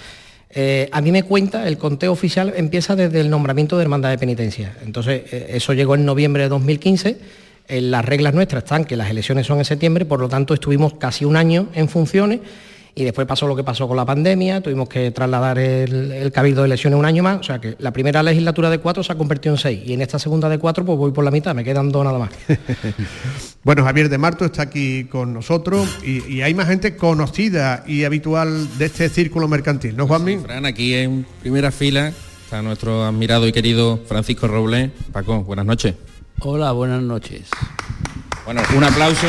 [0.52, 4.18] Eh, a mí me cuenta, el conteo oficial empieza desde el nombramiento de hermandad de
[4.18, 4.76] penitencia.
[4.84, 7.18] Entonces, eh, eso llegó en noviembre de 2015.
[7.68, 10.96] En las reglas nuestras están que las elecciones son en septiembre, por lo tanto estuvimos
[10.96, 12.40] casi un año en funciones
[13.00, 16.68] y después pasó lo que pasó con la pandemia, tuvimos que trasladar el, cabildo de
[16.68, 19.56] elecciones un año más, o sea que la primera legislatura de cuatro se ha convertido
[19.56, 21.92] en seis y en esta segunda de cuatro pues voy por la mitad, me quedan
[21.92, 22.30] dos nada más.
[23.64, 28.78] bueno, Javier de Marto está aquí con nosotros y, hay más gente conocida y habitual
[28.78, 30.38] de este círculo mercantil, ¿no, Juanmi?
[30.38, 34.92] Fran, aquí en primera fila está nuestro admirado y querido Francisco Robles.
[35.12, 35.96] Paco, buenas noches.
[36.40, 37.50] Hola, buenas noches.
[38.46, 39.28] Bueno, un aplauso.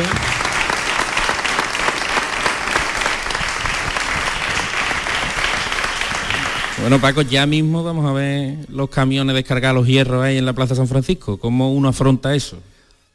[6.81, 10.55] Bueno, Paco, ya mismo vamos a ver los camiones descargar los hierros ahí en la
[10.55, 11.39] Plaza San Francisco.
[11.39, 12.57] ¿Cómo uno afronta eso?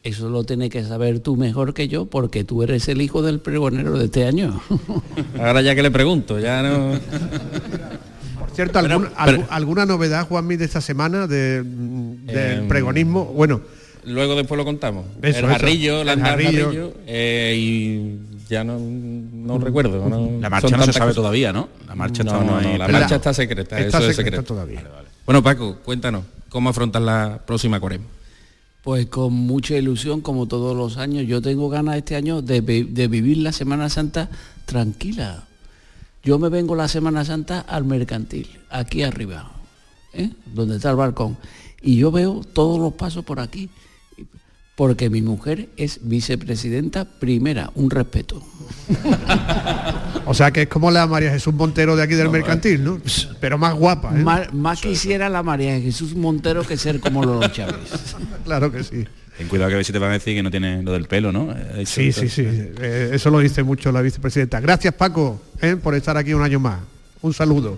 [0.04, 3.40] Eso lo tienes que saber tú mejor que yo, porque tú eres el hijo del
[3.40, 4.62] pregonero de este año.
[5.40, 7.00] Ahora ya que le pregunto, ya no...
[8.40, 8.80] Por cierto,
[9.50, 13.26] ¿alguna novedad, Juanmi, de esta semana de, del em, pregonismo?
[13.26, 13.62] Bueno...
[14.06, 15.06] Luego después lo contamos.
[15.24, 20.08] el jarrillo, la jarrillo, eh, y ya no, no recuerdo.
[20.40, 21.70] la marcha no se sabe todavía, ¿no?
[21.88, 24.44] La marcha está, no, la marcha está secreta, está eso es secreto.
[24.44, 24.84] todavía.
[25.26, 28.02] Bueno, Paco, cuéntanos, ¿cómo afrontas la próxima Corem?
[28.84, 31.26] Pues con mucha ilusión, como todos los años.
[31.26, 34.30] Yo tengo ganas este año de, vivir la Semana Santa
[34.66, 35.46] tranquila.
[36.24, 39.52] Yo me vengo la Semana Santa al mercantil, aquí arriba,
[40.14, 40.30] ¿eh?
[40.54, 41.38] donde está el balcón.
[41.82, 43.70] Y yo veo todos los pasos por aquí
[44.76, 48.44] porque mi mujer es vicepresidenta primera, un respeto.
[50.26, 53.00] o sea que es como la María Jesús Montero de aquí del mercantil, ¿no?
[53.40, 54.14] Pero más guapa.
[54.18, 54.50] ¿eh?
[54.54, 57.76] Más, quisiera la María Jesús Montero que ser como los Chávez.
[58.44, 59.06] claro que sí.
[59.38, 61.06] Ten cuidado que a ver si te van a decir que no tiene lo del
[61.06, 61.54] pelo, ¿no?
[61.86, 62.44] Sí, sí, sí.
[62.46, 64.62] Eh, eso lo dice mucho la vicepresidenta.
[64.62, 65.76] Gracias, Paco, ¿eh?
[65.76, 66.80] por estar aquí un año más.
[67.22, 67.78] Un saludo.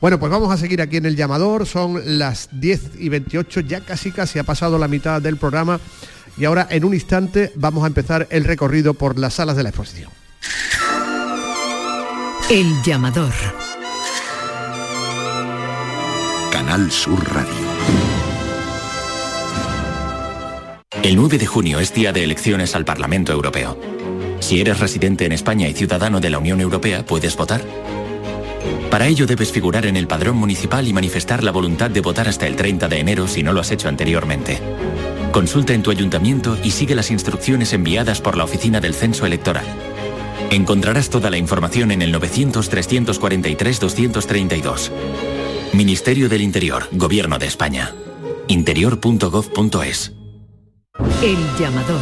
[0.00, 1.66] Bueno, pues vamos a seguir aquí en el llamador.
[1.66, 5.78] Son las 10 y 28, ya casi casi ha pasado la mitad del programa.
[6.38, 9.70] Y ahora, en un instante, vamos a empezar el recorrido por las salas de la
[9.70, 10.10] exposición.
[12.48, 13.32] El llamador.
[16.52, 17.52] Canal Sur Radio.
[21.02, 23.78] El 9 de junio es día de elecciones al Parlamento Europeo.
[24.40, 27.62] Si eres residente en España y ciudadano de la Unión Europea, puedes votar.
[28.90, 32.46] Para ello debes figurar en el padrón municipal y manifestar la voluntad de votar hasta
[32.46, 34.58] el 30 de enero si no lo has hecho anteriormente.
[35.32, 39.66] Consulta en tu ayuntamiento y sigue las instrucciones enviadas por la Oficina del Censo Electoral.
[40.50, 44.92] Encontrarás toda la información en el 900-343-232.
[45.74, 47.94] Ministerio del Interior, Gobierno de España.
[48.48, 50.17] interior.gov.es.
[51.22, 52.00] El llamador.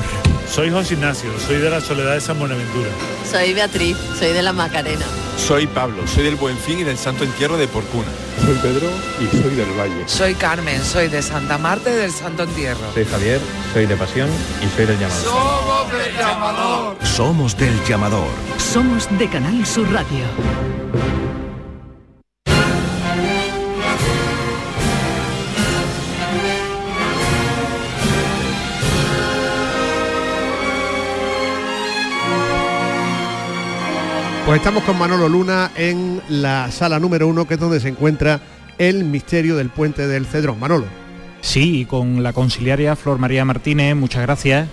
[0.49, 2.89] Soy José Ignacio, soy de la Soledad de San Buenaventura.
[3.31, 5.05] Soy Beatriz, soy de la Macarena.
[5.37, 8.09] Soy Pablo, soy del Buen Fin y del Santo Entierro de Porcuna.
[8.45, 8.89] Soy Pedro
[9.21, 10.05] y soy del Valle.
[10.07, 12.93] Soy Carmen, soy de Santa Marta y del Santo Entierro.
[12.95, 13.41] Soy Javier,
[13.73, 14.31] soy de Pasión
[14.63, 15.25] y soy del Llamador.
[15.25, 16.97] Somos del Llamador.
[17.05, 18.29] Somos del Llamador.
[18.59, 20.25] Somos de Canal Sur Radio.
[34.47, 38.41] Pues estamos con Manolo Luna en la sala número uno, que es donde se encuentra
[38.79, 40.61] el misterio del puente del Cedrón.
[40.61, 40.87] Manolo.
[41.41, 44.69] Sí, y con la conciliaria Flor María Martínez, muchas gracias.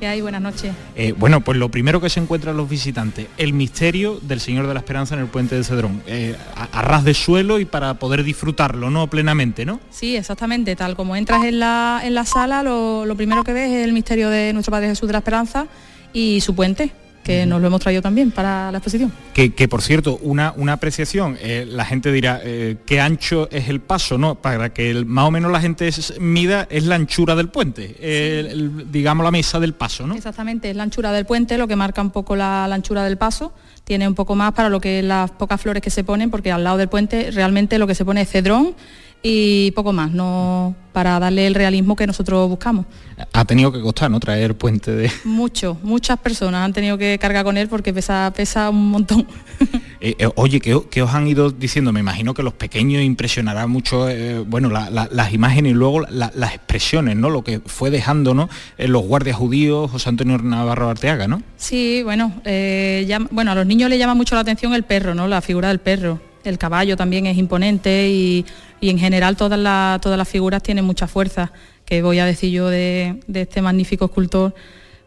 [0.00, 0.22] ¿Qué hay?
[0.22, 0.72] Buenas noches.
[0.96, 4.72] Eh, bueno, pues lo primero que se encuentran los visitantes, el misterio del Señor de
[4.72, 7.94] la Esperanza en el puente de Cedrón, eh, a, a, ras de suelo y para
[7.94, 9.10] poder disfrutarlo, ¿no?
[9.10, 9.78] Plenamente, ¿no?
[9.90, 10.74] Sí, exactamente.
[10.74, 13.92] Tal como entras en la, en la sala, lo, lo primero que ves es el
[13.92, 15.66] misterio de nuestro Padre Jesús de la Esperanza
[16.14, 16.92] y su puente,
[17.28, 19.12] que nos lo hemos traído también para la exposición.
[19.34, 23.68] Que, que por cierto, una, una apreciación, eh, la gente dirá, eh, ¿qué ancho es
[23.68, 24.16] el paso?
[24.16, 27.50] no Para que el, más o menos la gente es, mida es la anchura del
[27.50, 28.52] puente, eh, sí.
[28.52, 30.14] el, digamos la mesa del paso, ¿no?
[30.14, 33.18] Exactamente, es la anchura del puente lo que marca un poco la, la anchura del
[33.18, 33.52] paso,
[33.84, 36.64] tiene un poco más para lo que las pocas flores que se ponen, porque al
[36.64, 38.74] lado del puente realmente lo que se pone es cedrón,
[39.22, 42.84] y poco más, no para darle el realismo que nosotros buscamos.
[43.32, 44.18] Ha tenido que costar, ¿no?
[44.18, 45.10] Traer puente de.
[45.24, 49.26] Mucho, muchas personas han tenido que cargar con él porque pesa, pesa un montón.
[50.00, 51.92] eh, eh, oye, ¿qué, ¿qué, os han ido diciendo?
[51.92, 56.00] Me imagino que los pequeños impresionará mucho, eh, bueno, la, la, las imágenes y luego
[56.00, 57.30] la, las expresiones, ¿no?
[57.30, 58.48] Lo que fue dejando, ¿no?
[58.76, 61.42] los guardias judíos, José Antonio Navarro Arteaga, ¿no?
[61.56, 65.28] Sí, bueno, ya, bueno, a los niños les llama mucho la atención el perro, ¿no?
[65.28, 66.20] La figura del perro.
[66.44, 68.46] El caballo también es imponente y
[68.80, 71.52] y en general todas, la, todas las figuras tienen mucha fuerza,
[71.84, 74.54] que voy a decir yo de, de, este magnífico escultor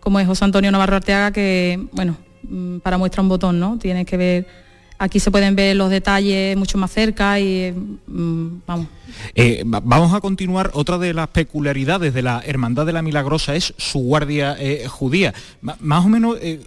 [0.01, 3.77] como es José Antonio Navarro Arteaga, que, bueno, mm, para muestra un botón, ¿no?
[3.77, 4.47] Tiene que ver,
[4.97, 7.71] aquí se pueden ver los detalles mucho más cerca y,
[8.07, 8.87] mmm, vamos.
[9.35, 13.73] Eh, vamos a continuar, otra de las peculiaridades de la Hermandad de la Milagrosa es
[13.77, 15.33] su guardia eh, judía.
[15.61, 16.37] Más o menos...
[16.41, 16.59] Eh,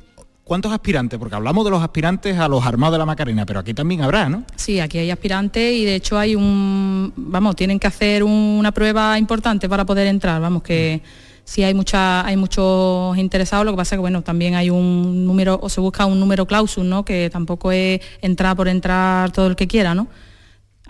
[0.45, 1.19] ¿Cuántos aspirantes?
[1.19, 4.29] Porque hablamos de los aspirantes a los armados de la Macarena, pero aquí también habrá,
[4.29, 4.45] ¿no?
[4.57, 9.19] Sí, aquí hay aspirantes y de hecho hay un, vamos, tienen que hacer una prueba
[9.19, 11.01] importante para poder entrar, vamos, que
[11.45, 15.25] sí hay mucha, hay muchos interesados, lo que pasa es que bueno, también hay un
[15.25, 17.07] número, o se busca un número clausus, ¿no?
[17.07, 20.09] Que tampoco es entrar por entrar todo el que quiera, ¿no?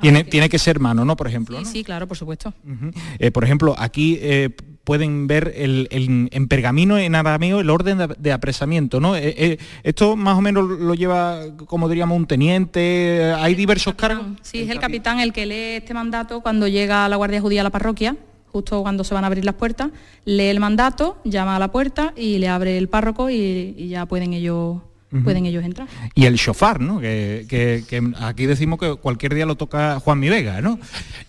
[0.00, 0.30] Tiene, que...
[0.32, 1.16] tiene que ser mano, ¿no?
[1.16, 1.58] Por ejemplo.
[1.58, 1.70] Sí, ¿no?
[1.70, 2.52] sí claro, por supuesto.
[2.66, 2.94] Uh -huh.
[3.20, 4.50] eh, por ejemplo, aquí eh,
[4.84, 9.16] pueden ver el, el, en pergamino, en arameo, el orden de, de apresamiento, ¿no?
[9.16, 14.26] Eh, eh, esto más o menos lo lleva, como diríamos, un teniente, hay diversos cargos.
[14.42, 17.64] Sí, es el capitán el que lee este mandato cuando llega la Guardia Judía a
[17.64, 18.16] la parroquia,
[18.52, 19.90] justo cuando se van a abrir las puertas,
[20.24, 24.06] lee el mandato, llama a la puerta y le abre el párroco y, y ya
[24.06, 24.78] pueden ellos
[25.22, 25.88] pueden ellos entrar.
[26.14, 27.00] Y el shofar, ¿no?
[27.00, 30.78] Que, que, que, aquí decimos que cualquier día lo toca Juan Mi Vega, ¿no?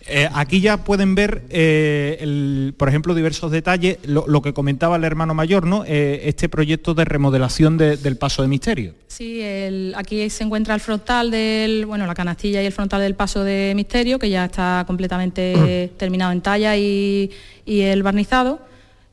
[0.06, 4.96] Eh, aquí ya pueden ver, eh, el, por ejemplo, diversos detalles, lo, lo, que comentaba
[4.96, 5.84] el hermano mayor, ¿no?
[5.86, 8.94] Eh, este proyecto de remodelación de, del paso de misterio.
[9.08, 13.14] Sí, el, aquí se encuentra el frontal del, bueno, la canastilla y el frontal del
[13.14, 17.30] paso de misterio, que ya está completamente terminado en talla y,
[17.64, 18.60] y el barnizado.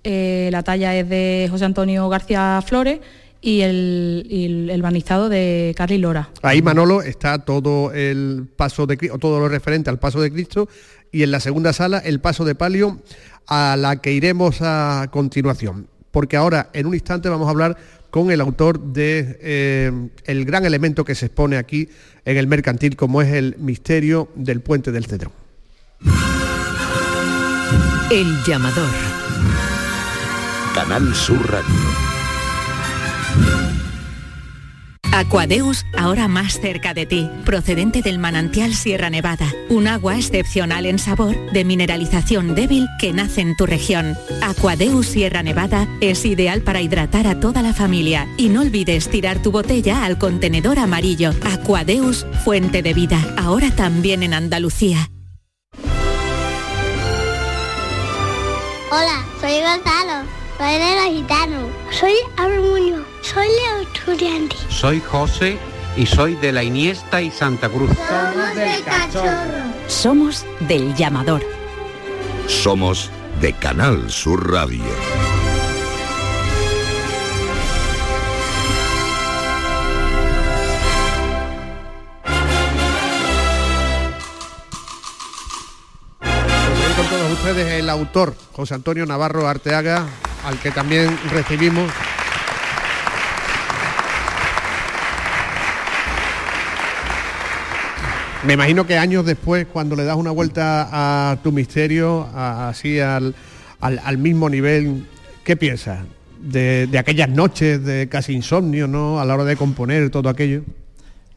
[0.04, 3.00] Eh, la talla es de José Antonio García Flores
[3.44, 6.30] y el, el, el, barnizado de Carly Lora.
[6.42, 10.70] Ahí, Manolo, está todo el paso de o todo lo referente al paso de Cristo
[11.12, 13.02] y en la segunda sala el paso de palio
[13.46, 15.88] a la que iremos a continuación.
[16.12, 17.78] Porque ahora, en un instante, vamos a hablar
[18.10, 19.92] con el autor de eh,
[20.24, 21.90] el gran elemento que se expone aquí
[22.24, 25.34] en el mercantil, como es el misterio del puente del Cedrón.
[28.10, 28.90] El llamador.
[30.76, 31.83] Canal Sur Radio.
[35.14, 40.98] Aquadeus, ahora más cerca de ti, procedente del manantial Sierra Nevada, un agua excepcional en
[40.98, 44.18] sabor, de mineralización débil que nace en tu región.
[44.42, 49.40] Aquadeus Sierra Nevada es ideal para hidratar a toda la familia y no olvides tirar
[49.40, 51.30] tu botella al contenedor amarillo.
[51.44, 55.12] Aquadeus, fuente de vida, ahora también en Andalucía.
[58.90, 63.13] Hola, soy Gonzalo, soy de los gitanos, soy Armonio.
[63.24, 64.58] Soy Leo Estudiante.
[64.68, 65.58] Soy José
[65.96, 67.90] y soy de la Iniesta y Santa Cruz.
[67.98, 69.64] Somos del Cachorro.
[69.88, 71.42] Somos del Llamador.
[72.48, 73.10] Somos
[73.40, 74.84] de Canal Sur Radio.
[86.96, 90.06] con todos ustedes el autor José Antonio Navarro Arteaga,
[90.46, 91.90] al que también recibimos
[98.46, 103.34] Me imagino que años después, cuando le das una vuelta a tu misterio, así al,
[103.80, 105.06] al, al, mismo nivel,
[105.46, 106.02] ¿qué piensas?
[106.42, 109.22] De, de, aquellas noches de casi insomnio, ¿no?
[109.22, 110.64] A la hora de componer todo aquello.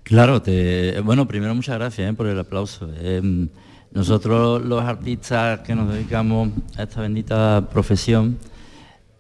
[0.03, 2.13] Claro, te, bueno, primero muchas gracias ¿eh?
[2.13, 2.89] por el aplauso.
[2.99, 3.49] Eh,
[3.93, 8.37] nosotros los artistas que nos dedicamos a esta bendita profesión,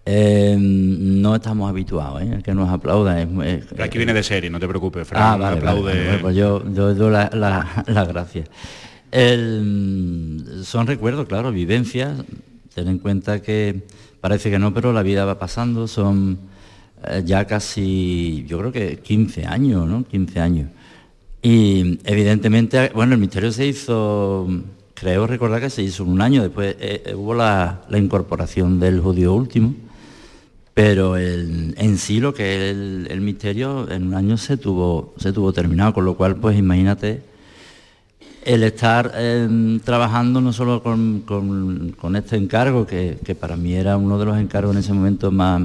[0.06, 2.40] eh, no estamos habituados ¿eh?
[2.42, 3.42] que nos aplaudan.
[3.42, 5.22] Es, es, aquí viene de serie, no te preocupes, Fran.
[5.22, 6.06] Ah, vale, aplaude.
[6.06, 8.48] Vale, pues yo, yo doy la, la, la gracias.
[9.12, 12.22] Son recuerdos, claro, vivencias.
[12.74, 13.82] Ten en cuenta que
[14.20, 16.38] parece que no, pero la vida va pasando, son
[17.08, 20.04] eh, ya casi, yo creo que 15 años, ¿no?
[20.04, 20.70] 15 años.
[21.42, 24.48] Y evidentemente, bueno, el misterio se hizo,
[24.94, 29.00] creo recordar que se hizo un año, después eh, eh, hubo la, la, incorporación del
[29.00, 29.74] judío último,
[30.76, 32.76] pero en sí lo que es
[33.10, 37.22] el, misterio en un año se tuvo, se tuvo terminado, con lo cual pues imagínate
[38.44, 44.26] el estar em, trabajando no solo con, este encargo, que, para mí era uno de
[44.26, 45.62] los encargos en ese momento más,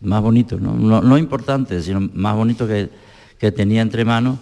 [0.00, 0.72] más bonitos, ¿no?
[1.02, 2.88] No, importantes, sino más bonitos que,
[3.38, 4.38] que tenía entre manos,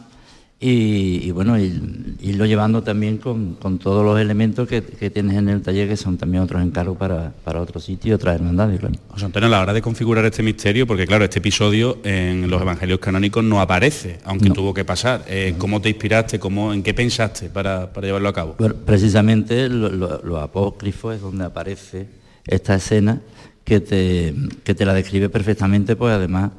[0.59, 5.87] y, bueno, y, irlo llevando también con, todos los elementos que, tienes en el taller,
[5.87, 8.81] que son también otros encargos para, para otros sitios y otras hermandades.
[8.81, 8.95] Claro.
[9.09, 12.63] José Antonio, a la hora de configurar este misterio, porque claro, este episodio en los
[12.63, 15.25] evangelios canónicos no aparece, aunque tuvo que pasar.
[15.29, 18.57] Eh, ¿Cómo te inspiraste, cómo, en qué pensaste para, llevarlo a cabo?
[18.87, 22.07] precisamente los apócrifos es donde aparece
[22.47, 23.21] esta escena
[23.63, 24.35] que te,
[24.65, 26.53] que te la describe perfectamente, pues además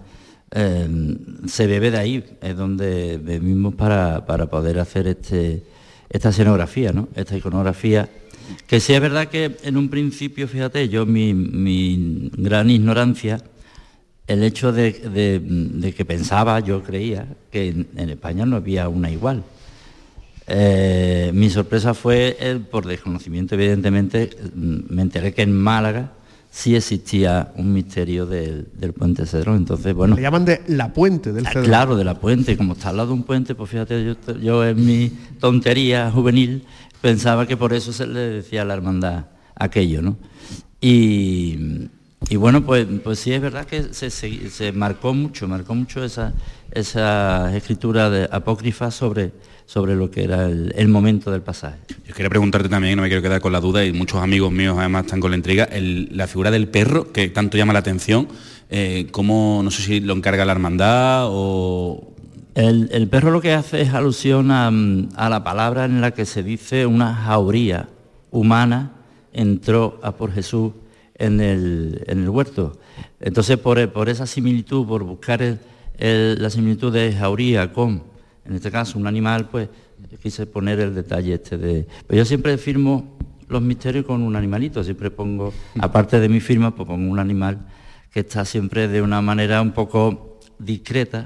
[0.52, 5.64] Em, se bebe de ahí, es donde bebimos para, poder hacer este,
[6.10, 7.10] esta escenografía, ¿no?
[7.16, 8.10] esta iconografía,
[8.66, 13.44] que sí es verdad que en un principio, fíjate, yo mi, gran ignorancia,
[14.26, 19.44] el hecho de, que pensaba, yo creía, que en, España no había una igual.
[20.48, 26.14] Eh, mi sorpresa fue, por desconocimiento evidentemente, me enteré que en Málaga
[26.58, 28.66] sí existía un misterio del,
[28.98, 29.58] puente Cedrón.
[29.58, 30.16] Entonces, bueno.
[30.16, 31.66] Le llaman de la puente del ah, Cedrón.
[31.66, 32.58] Claro, de la puente.
[32.58, 36.64] Como está al lado de un puente, pues fíjate, yo, en mi tontería juvenil
[37.00, 40.18] pensaba que por eso se le decía a la hermandad aquello, ¿no?
[40.82, 41.90] Y,
[42.36, 46.34] bueno, pues, pues sí es verdad que se, marcó mucho, marcó mucho esa,
[46.72, 49.32] esa escritura de apócrifa sobre
[49.68, 51.78] sobre lo que era el, momento del pasaje.
[52.08, 54.78] Yo quería preguntarte también, no me quiero quedar con la duda, y muchos amigos míos
[54.80, 58.30] además están con la intriga, la figura del perro, que tanto llama la atención,
[58.70, 62.14] eh, ¿cómo, no sé si lo encarga la hermandad o...
[62.56, 64.72] El, perro lo que hace es alusión a,
[65.30, 67.88] la palabra en la que se dice una jauría
[68.32, 68.94] humana
[69.32, 70.72] entró a por Jesús
[71.16, 72.80] en el, huerto.
[73.20, 75.60] Entonces, por, esa similitud, por buscar
[76.00, 78.17] la similitud de jauría con
[78.48, 79.70] en este caso un animal, pues
[80.22, 81.88] quise poner el detalle este de...
[82.08, 83.18] Pero yo siempre firmo
[83.50, 87.68] los misterios con un animalito, siempre pongo, aparte de mi firma, pues pongo un animal
[88.12, 91.26] que está siempre de una manera un poco discreta,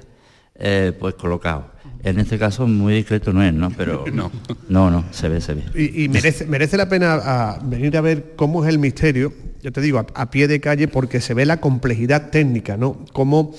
[0.56, 1.72] eh, pues colocado.
[2.04, 3.70] En este caso muy discreto no es, ¿no?
[3.72, 4.32] Pero no,
[4.70, 5.64] no, no se ve, se ve.
[5.76, 10.00] Y, merece, merece la pena venir a ver cómo es el misterio, yo te digo,
[10.00, 13.06] a, a, pie de calle, porque se ve la complejidad técnica, ¿no?
[13.14, 13.54] Cómo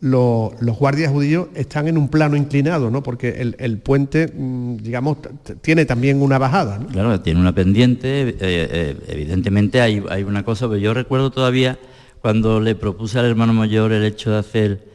[0.00, 3.02] los, guardias judíos están en un plano inclinado, ¿no?
[3.02, 5.18] Porque el, puente, mm, digamos,
[5.60, 6.78] tiene también una bajada.
[6.92, 11.78] Claro, tiene una pendiente, eh, eh, evidentemente hay, hay, una cosa, pero yo recuerdo todavía
[12.20, 14.88] cuando le propuse al hermano mayor el hecho de hacer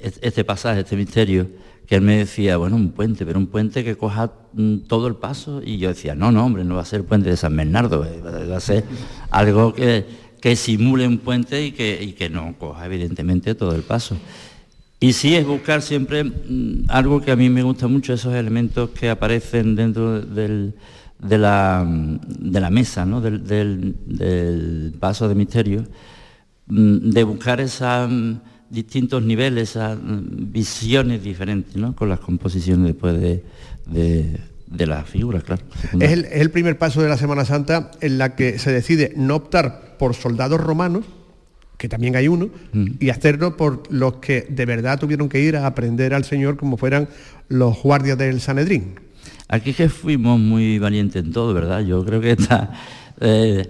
[0.00, 1.48] este pasaje, este misterio,
[1.86, 5.16] que él me decía, bueno, un puente, pero un puente que coja mm, todo el
[5.16, 7.56] paso, y yo decía, no, no, hombre, no va a ser el puente de San
[7.56, 8.84] Bernardo, eh, va a ser
[9.30, 14.16] algo que que simule un puente y que, que no coja evidentemente todo el paso.
[15.00, 18.90] Y sí es buscar siempre mm, algo que a mí me gusta mucho, esos elementos
[18.90, 20.72] que aparecen dentro de,
[21.20, 23.20] la, de, la, mesa, ¿no?
[23.20, 25.84] del, paso de misterio,
[26.66, 28.34] mm, de buscar esos mm,
[28.70, 31.94] distintos niveles, esas visiones diferentes, ¿no?
[31.94, 33.44] con las composiciones después de,
[33.86, 34.40] de
[34.76, 35.62] la figura, claro.
[36.00, 39.96] Es el, primer paso de la Semana Santa en la que se decide no optar
[39.98, 41.04] por soldados romanos,
[41.76, 42.86] que también hay uno, mm.
[43.00, 46.76] y hacerlo por los que de verdad tuvieron que ir a aprender al Señor como
[46.76, 47.08] fueran
[47.48, 49.00] los guardias del Sanedrín.
[49.48, 51.80] Aquí que fuimos muy valientes en todo, ¿verdad?
[51.80, 52.72] Yo creo que está...
[53.20, 53.66] Eh,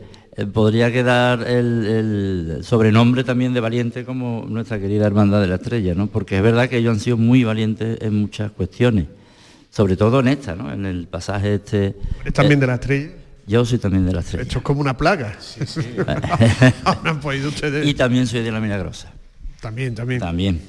[0.53, 6.07] podría quedar el, sobrenombre también de valiente como nuestra querida Hermandad de la Estrella, ¿no?
[6.07, 9.07] Porque es verdad que ellos han sido muy valientes en muchas cuestiones
[9.79, 10.73] sobre todo en esta, ¿no?
[10.73, 11.95] En el pasaje este.
[12.25, 13.13] ¿Es también de la estrella?
[13.47, 14.43] Yo soy también de la estrella.
[14.43, 15.39] Esto es como una plaga.
[17.85, 19.13] Y también soy de la Milagrosa.
[19.61, 20.19] También, también.
[20.19, 20.61] También.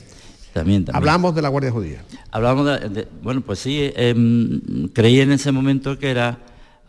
[0.54, 2.04] También, Hablamos de la Guardia Judía.
[2.30, 6.38] Hablamos de, bueno, pues sí, em, creí en ese momento que era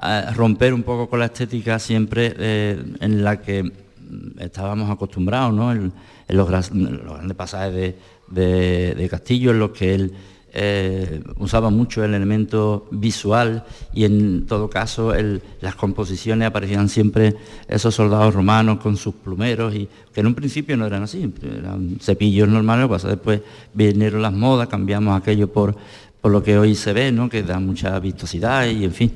[0.03, 5.55] eh, romper un poco con la estética siempre eh, en la que mm, estábamos acostumbrados,
[5.55, 5.73] ¿no?
[5.73, 5.91] En,
[6.29, 7.95] los, grandes pasajes
[8.29, 10.12] de, de Castillo, en los que él
[10.53, 15.12] eh, usaba mucho el elemento visual y en todo caso
[15.61, 17.36] las composiciones aparecían siempre
[17.68, 21.98] esos soldados romanos con sus plumeros y que en un principio no eran así, eran
[22.01, 23.42] cepillos normales, pasa después
[23.74, 25.76] vinieron las modas, cambiamos aquello por,
[26.20, 27.28] por lo que hoy se ve, ¿no?
[27.28, 29.12] que da mucha vistosidad y en fin.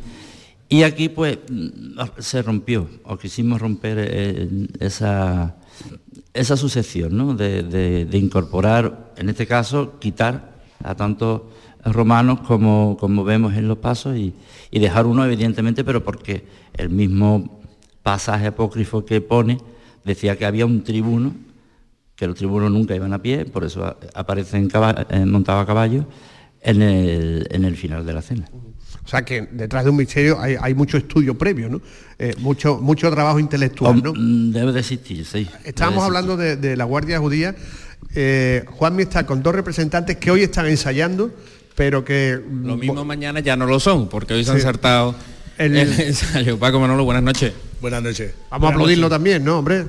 [0.69, 1.39] Y aquí pues
[2.19, 4.49] se rompió, o quisimos romper eh,
[4.81, 5.57] esa,
[6.33, 7.35] esa sucesión, ¿no?
[7.35, 7.63] De-
[8.07, 10.54] de incorporar, en este caso, quitar
[10.85, 11.43] a tantos
[11.85, 14.35] romanos como, como vemos en los pasos y,
[14.71, 17.61] y dejar uno, evidentemente, pero porque el mismo
[18.03, 19.59] pasaje apócrifo que pone
[20.05, 21.35] decía que había un tribuno,
[22.17, 24.71] que los tribunos nunca iban a pie, por eso aparecen
[25.11, 26.07] eh, montados a caballo
[26.61, 28.49] en el, en el final de la cena.
[29.05, 31.83] O sea que detrás de un misterio hay, hay mucho estudio previo, ¿no?
[32.19, 34.15] Eh, mucho, mucho trabajo intelectual, ¿no?
[34.15, 35.47] Mm, Debe de existir, sí.
[35.65, 37.55] Estábamos Debe hablando de, de la Guardia Judía.
[38.15, 41.31] Eh, Juanmi está con dos representantes que hoy están ensayando,
[41.75, 42.41] pero que...
[42.63, 44.63] Lo mismo mañana ya no lo son, porque hoy se han Sí.
[44.63, 45.15] saltado
[45.59, 46.59] El- el, ensayo.
[46.59, 47.53] Paco Manolo, buenas noches.
[47.81, 48.33] Buenas noches.
[48.51, 49.85] Vamos a aplaudirlo también, ¿no, hombre?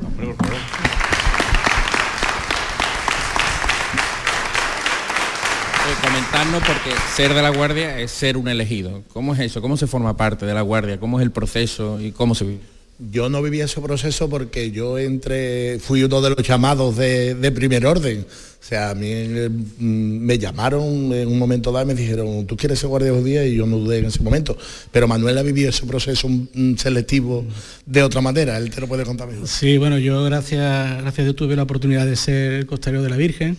[5.88, 9.03] Eh, comentarnos porque ser de la Guardia es ser un elegido.
[9.14, 9.62] ¿Cómo es eso?
[9.62, 10.99] ¿Cómo se forma parte de la Guardia?
[10.99, 12.62] ¿Cómo es el proceso y cómo se vive?
[12.97, 17.51] Yo no viví ese proceso porque yo entre, fui uno de los llamados de, de
[17.51, 18.21] primer orden.
[18.21, 22.55] O sea, a mí mm, me llamaron en un momento dado y me dijeron, ¿tú
[22.55, 23.45] quieres ser guardia judía?
[23.45, 24.57] Y yo no dudé en ese momento.
[24.91, 26.29] Pero Manuel ha vivido ese proceso
[26.77, 27.45] selectivo
[27.85, 28.57] de otra manera.
[28.57, 29.47] Él te lo puede contar mejor.
[29.47, 33.17] Sí, bueno, yo gracias, gracias a Dios tuve la oportunidad de ser costalero de la
[33.17, 33.57] Virgen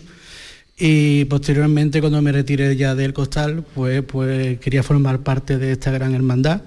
[0.77, 5.89] y posteriormente cuando me retiré ya del costal, pues, pues quería formar parte de esta
[5.91, 6.61] gran hermandad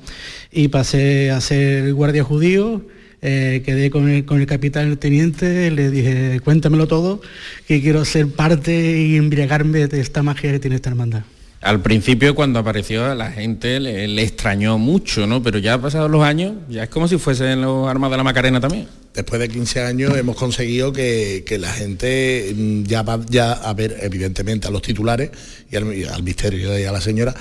[0.50, 2.82] y pasé a ser guardia judío.
[3.22, 7.20] eh, quedé con el, con el capitán teniente, le dije, cuéntamelo todo,
[7.68, 11.22] que quiero ser parte y embriagarme de esta magia que tiene esta hermandad.
[11.60, 15.42] Al principio cuando apareció a la gente le, le extrañó mucho, ¿no?
[15.42, 18.60] Pero ya pasados los años, ya es como si fuesen los armas de la Macarena
[18.60, 18.88] también.
[19.12, 23.74] Después de 15 años hemos conseguido que, que la gente mm, ya va ya a
[23.74, 25.30] ver evidentemente a los titulares
[25.70, 27.34] y al, y al misterio y a la señora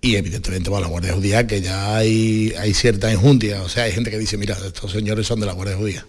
[0.00, 3.84] y evidentemente bueno, a la Guardia Judía que ya hay, hay cierta enjundia, o sea,
[3.84, 6.06] hay gente que dice, mira, estos señores son de la Guardia Judía.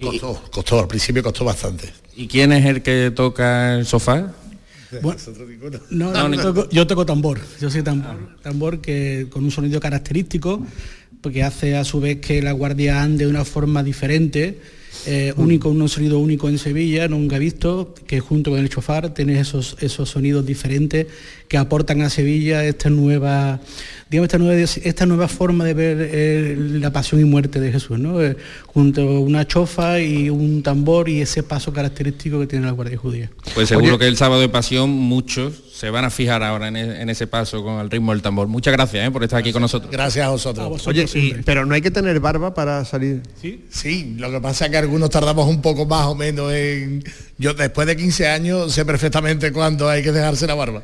[0.00, 1.92] Costó, costó, al principio costó bastante.
[2.16, 4.32] ¿Y quién es el que toca el sofá?
[5.02, 5.18] Bueno,
[5.90, 9.44] No, No, no, ni- yo, toco, yo toco tambor, yo soy tambor, tambor que con
[9.44, 10.64] un sonido característico,
[11.20, 14.60] porque hace a su vez que la guardia ande de una forma diferente,
[15.06, 19.40] eh, único, un sonido único en Sevilla, nunca visto, que junto con el chofar tenés
[19.48, 21.06] esos, esos sonidos diferentes
[21.48, 23.60] que aportan a Sevilla esta nueva,
[24.10, 27.98] digamos, esta nueva, esta nueva forma de ver eh, la pasión y muerte de Jesús,
[27.98, 28.22] ¿no?
[28.22, 28.36] Eh,
[28.66, 32.96] junto a una chofa y un tambor y ese paso característico que tiene la guardia
[32.96, 33.30] judía.
[33.54, 37.02] Pues seguro que el sábado de pasión muchos se van a fijar ahora en, e-
[37.02, 38.46] en ese paso con el ritmo del tambor.
[38.46, 39.10] Muchas gracias ¿eh?
[39.10, 39.90] por estar aquí con nosotros.
[39.90, 40.86] Gracias a vosotros.
[40.86, 43.20] Oye, y- pero no hay que tener barba para salir.
[43.40, 47.02] Sí, sí, lo que pasa es que algunos tardamos un poco más o menos en...
[47.38, 50.82] Yo después de 15 años sé perfectamente cuándo hay que dejarse la barba.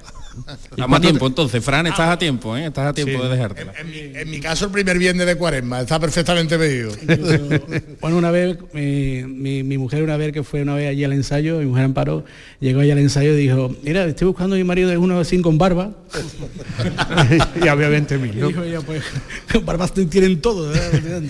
[0.71, 2.67] Estamos a tiempo entonces, Fran, estás a tiempo, ¿eh?
[2.67, 3.23] Estás a tiempo Sí.
[3.25, 3.73] de dejártela.
[3.79, 6.93] En mi, en mi caso el primer viernes de cuaresma, está perfectamente medido.
[8.01, 11.13] Bueno, una vez, mi, mi- mi mujer una vez que fue una vez allí al
[11.13, 12.25] ensayo, mi mujer Amparo,
[12.61, 15.41] llegó allí al ensayo y dijo, mira, estoy buscando a mi marido de uno así
[15.43, 15.91] con barba.
[17.63, 18.49] y había 20.000, Y ¿no?
[18.49, 19.03] dijo ella, pues,
[19.65, 20.71] barbas tienen todo.
[20.71, 21.23] ¿verdad?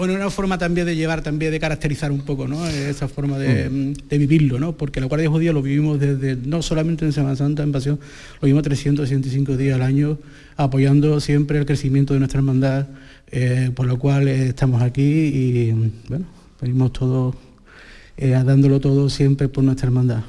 [0.00, 2.66] Bueno, una forma también de llevar, también de caracterizar un poco, ¿no?
[2.66, 3.68] Esa forma de,
[4.08, 4.74] de vivirlo, ¿no?
[4.74, 8.00] Porque la Guardia Judía lo vivimos desde, no solamente en Semana Santa, en Pasión,
[8.40, 10.16] lo vivimos 365 días al año,
[10.56, 12.86] apoyando siempre el crecimiento de nuestra hermandad,
[13.30, 15.72] eh, por lo cual eh, estamos aquí y,
[16.08, 16.24] bueno,
[16.62, 17.34] venimos todos
[18.22, 20.20] eh, dándolo todo siempre por nuestra hermandad.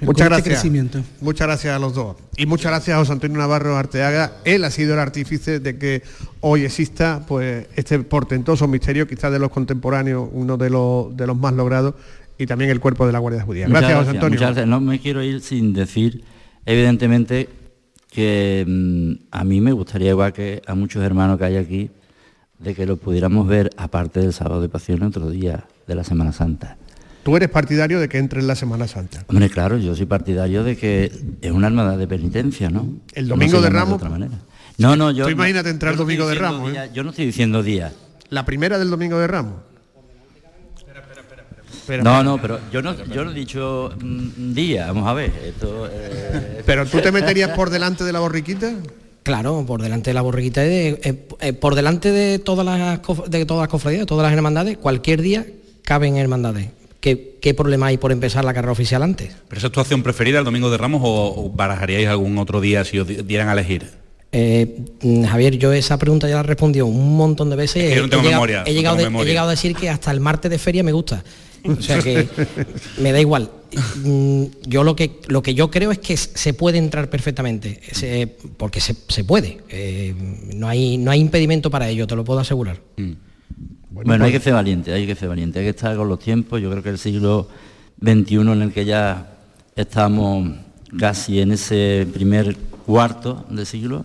[0.00, 0.42] Muchas gracias.
[0.42, 1.00] crecimiento.
[1.20, 2.16] Muchas gracias a los dos.
[2.36, 4.32] Y muchas gracias a José Antonio Navarro Arteaga.
[4.44, 6.02] Él ha sido el artífice de que
[6.40, 11.36] hoy exista pues este portentoso misterio, quizás de los contemporáneos, uno de los, de los
[11.36, 11.94] más logrados,
[12.38, 13.68] y también el cuerpo de la Guardia Judía.
[13.68, 14.30] Gracias, José Antonio.
[14.30, 14.66] muchas gracias.
[14.66, 16.24] No me quiero ir sin decir,
[16.66, 17.48] evidentemente,
[18.10, 21.90] que mm, a mí me gustaría, igual que a muchos hermanos que hay aquí,
[22.58, 26.32] de que lo pudiéramos ver, aparte del sábado de pasión, otro día de la Semana
[26.32, 26.78] Santa.
[27.22, 29.24] Tú eres partidario de que entre en la Semana Santa.
[29.28, 32.88] Hombre, claro, yo soy partidario de que es una hermandad de penitencia, ¿no?
[33.14, 33.94] El No domingo de Ramos.
[33.94, 34.32] otra manera.
[34.78, 35.24] No, no, yo.
[35.24, 36.72] Tú imagínate entrar no domingo de Ramos.
[36.74, 36.90] ¿eh?
[36.92, 37.92] yo no estoy diciendo día.
[38.30, 39.54] La primera del domingo de Ramos.
[41.72, 42.22] Espera, no, espera.
[42.24, 45.32] no, pero yo no, yo no he dicho mm, día, vamos a ver.
[45.44, 48.72] Esto, eh, Pero tú te meterías por delante de la borriquita.
[49.24, 53.00] Claro, por delante de la borriquita, y de- eh, eh, por delante de todas las
[53.30, 55.44] de todas las cofradías, de todas las hermandades, cualquier día
[55.84, 56.68] caben hermandades.
[57.02, 59.32] ¿Qué, qué problema hay por empezar la carrera oficial antes?
[59.48, 62.60] ¿Pero esa es tu acción preferida el domingo de Ramos o, o barajaríais algún otro
[62.60, 63.90] día si os di- dieran a elegir?
[64.30, 67.82] Eh, mm, Javier, yo esa pregunta ya la he respondido un montón de veces.
[67.84, 69.28] Es que yo no He- tengo he llegado- memoria, he no llegado tengo de- he
[69.28, 71.24] llegado a decir que hasta el martes de feria me gusta.
[71.64, 72.26] O sea que
[72.98, 73.50] me da igual.
[74.04, 78.28] Mm, Yo lo que lo que yo creo es que se puede entrar perfectamente, se-
[78.56, 79.58] porque se, se puede.
[79.70, 80.14] Eh,
[80.54, 82.78] no hay no hay impedimento para ello, te lo puedo asegurar.
[83.92, 86.60] Bueno, hay que ser valiente, hay que ser valiente, hay que estar con los tiempos.
[86.60, 87.48] Yo creo que el siglo
[88.00, 89.36] XXI en el que ya
[89.76, 90.50] estamos
[90.98, 94.02] casi en ese primer cuarto de siglo,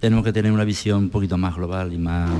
[0.00, 2.30] tenemos que tener una visión un poquito más global y más...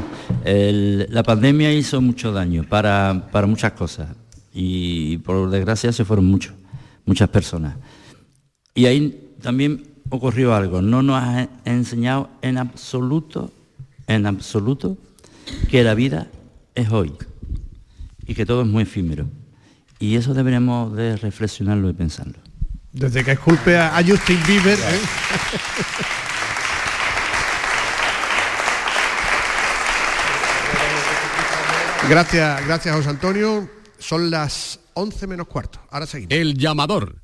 [0.44, 4.08] la pandemia hizo mucho daño para, para muchas cosas
[4.52, 6.54] y por desgracia se fueron muchos,
[7.06, 7.76] muchas personas.
[8.74, 13.52] Y ahí también ocurrió algo, no nos ha enseñado en absoluto,
[14.06, 14.98] en absoluto,
[15.70, 16.28] que la vida
[16.74, 17.14] es hoy
[18.26, 19.28] y que todo es muy efímero.
[19.98, 22.38] Y eso deberemos de reflexionarlo y pensarlo.
[22.92, 24.78] Desde que esculpe a, Justin Bieber.
[24.78, 24.82] ¿eh?
[32.08, 33.68] gracias, gracias José Antonio.
[33.98, 35.80] Son las 11 menos cuarto.
[35.90, 36.32] Ahora seguimos.
[36.34, 37.23] El llamador.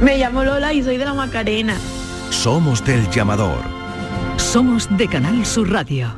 [0.00, 1.76] Me llamo Lola y soy de la Macarena.
[2.30, 3.60] Somos del llamador.
[4.36, 6.12] Somos de Canal Sur Radio.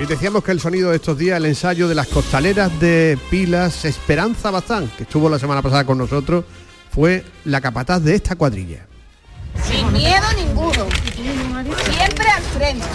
[0.00, 3.84] Y decíamos que el sonido de estos días, el ensayo de las costaleras de Pilas
[3.84, 6.44] Esperanza Bazán, que estuvo la semana pasada con nosotros,
[6.92, 8.86] fue la capataz de esta cuadrilla.
[9.64, 10.86] Sin miedo ninguno.
[11.90, 12.86] Siempre al frente.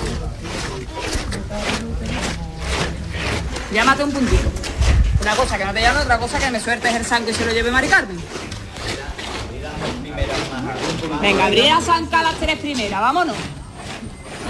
[3.74, 4.52] Llámate un puntito.
[5.22, 7.46] Una cosa que no te llame, otra cosa que me sueltes el sangue y se
[7.46, 8.18] lo lleve Mari Carmen.
[11.22, 13.36] Venga, abrir a zanca las tres primeras, vámonos.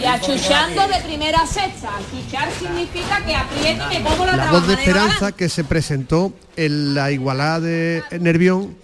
[0.01, 1.89] Y achuchando de primera a sexta.
[1.95, 6.33] Achuchar significa que aprieto y me pongo la La voz de Esperanza que se presentó
[6.57, 8.75] en la igualada de Nervión,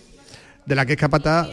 [0.65, 1.49] de la que es capataz,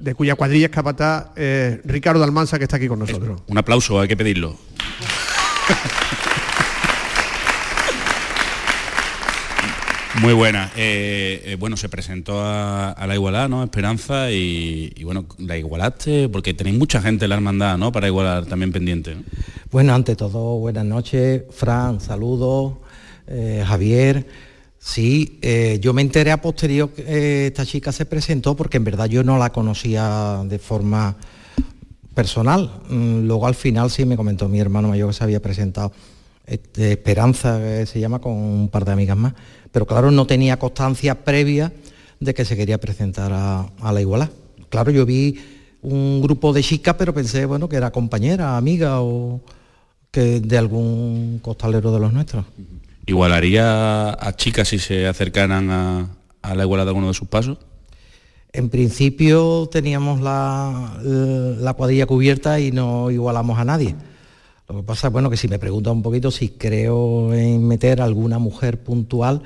[0.00, 3.42] de cuya cuadrilla es capataz eh, Ricardo Almanza, que está aquí con nosotros.
[3.46, 4.56] Un aplauso, hay que pedirlo.
[10.24, 10.72] Muy buena.
[10.74, 13.62] Eh, eh, bueno, se presentó a, la igualdad, ¿no?
[13.62, 17.92] Esperanza y, bueno, la igualaste porque tenéis mucha gente en la hermandad, ¿no?
[17.92, 19.18] Para igualar también pendiente.
[19.70, 22.72] Bueno, ante todo, buenas noches, Fran, saludos,
[23.26, 24.26] eh, Javier.
[24.78, 25.40] Sí,
[25.82, 29.36] yo me enteré a posterior que esta chica se presentó porque en verdad yo no
[29.36, 31.16] la conocía de forma
[32.14, 32.80] personal.
[32.88, 35.92] Mm, luego al final sí me comentó mi hermano mayor que se había presentado.
[36.46, 39.34] Este, Esperanza, que se llama, con un par de amigas más
[39.74, 41.72] pero claro, no tenía constancia previa
[42.20, 44.30] de que se quería presentar a, la igualdad.
[44.68, 45.36] Claro, yo vi
[45.82, 49.40] un grupo de chicas, pero pensé, bueno, que era compañera, amiga o
[50.12, 52.44] que de algún costalero de los nuestros.
[53.04, 56.08] ¿Igualaría a chicas si se acercaran a,
[56.54, 57.58] la igualdad de alguno de sus pasos?
[58.52, 63.96] En principio teníamos la, la, cuadrilla cubierta y no igualamos a nadie.
[64.68, 68.38] Lo que pasa bueno, que si me pregunta un poquito si creo en meter alguna
[68.38, 69.42] mujer puntual,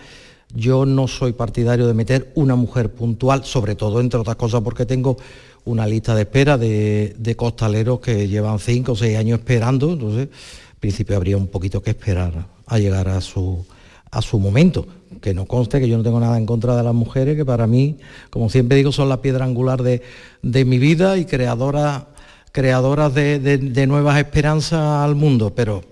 [0.55, 4.87] yo no soy partidario de meter una mujer puntual, sobre todo, entre otras cosas, porque
[4.87, 5.17] tengo
[5.65, 10.81] una lista de espera de, costaleros que llevan cinco o seis años esperando, entonces, en
[10.81, 13.67] principio habría un poquito que esperar a llegar a su,
[14.11, 14.87] a su momento.
[15.21, 17.67] Que no conste que yo no tengo nada en contra de las mujeres, que para
[17.67, 17.97] mí,
[18.31, 20.01] como siempre digo, son la piedra angular de,
[20.43, 22.09] de mi vida y creadora
[22.51, 25.85] creadoras de, nuevas esperanzas al mundo, pero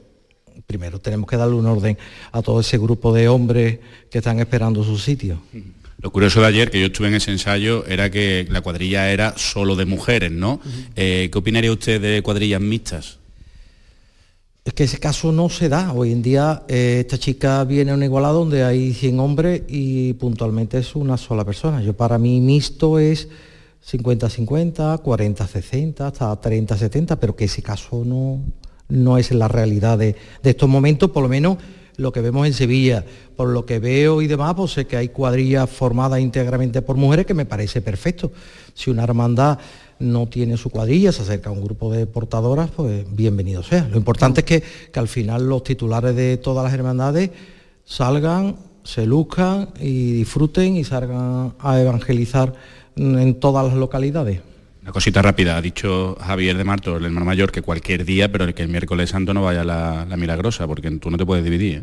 [0.67, 1.97] primero tenemos que darle un orden
[2.33, 3.79] a todo ese grupo de hombres
[4.11, 5.41] que están esperando su sitio.
[6.01, 9.35] Lo curioso de ayer, que yo estuve en ese ensayo, era que la cuadrilla era
[9.37, 10.61] solo de mujeres, ¿no?
[10.95, 13.19] Eh, ¿Qué opinaría usted de cuadrillas mixtas?
[14.67, 15.93] Es que ese caso no se da.
[15.93, 20.15] Hoy en día eh, esta chica viene a una igualdad donde hay 100 hombres y
[20.15, 21.81] puntualmente es una sola persona.
[21.83, 23.29] Yo para mí mixto es
[23.85, 28.41] 50-50, 40-60, hasta 30-70, pero que ese caso no,
[28.89, 31.59] no es la realidad de, estos momentos, por lo menos
[31.97, 33.05] lo que vemos en Sevilla.
[33.37, 37.27] Por lo que veo y demás, pues sé que hay cuadrillas formadas íntegramente por mujeres,
[37.27, 38.33] que me parece perfecto.
[38.75, 39.59] Si una hermandad
[39.99, 43.89] no tiene su cuadrilla, se acerca a un grupo de portadoras, pues bienvenido sea.
[43.91, 44.63] Lo importante es que,
[44.93, 47.31] que al final los titulares de todas las hermandades
[47.85, 52.53] salgan, se luzcan y disfruten y salgan a evangelizar
[52.97, 54.41] en todas las localidades.
[54.83, 58.55] Una cosita rápida, ha dicho Javier de Marto, el hermano mayor, que cualquier día, pero
[58.55, 61.79] que el miércoles santo no vaya la, la milagrosa, porque tú no te puedes dividir.
[61.79, 61.83] ¿eh?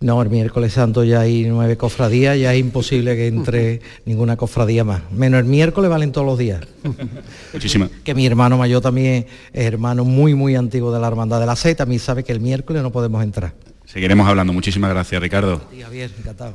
[0.00, 4.84] No, el miércoles santo ya hay nueve cofradías, ya es imposible que entre ninguna cofradía
[4.84, 5.02] más.
[5.12, 6.60] Menos el miércoles valen todos los días.
[7.52, 7.90] Muchísimas.
[8.04, 11.56] Que mi hermano mayor también es hermano muy, muy antiguo de la Hermandad de la
[11.56, 13.54] C, también sabe que el miércoles no podemos entrar.
[13.94, 14.52] Seguiremos hablando.
[14.52, 15.70] Muchísimas gracias, Ricardo.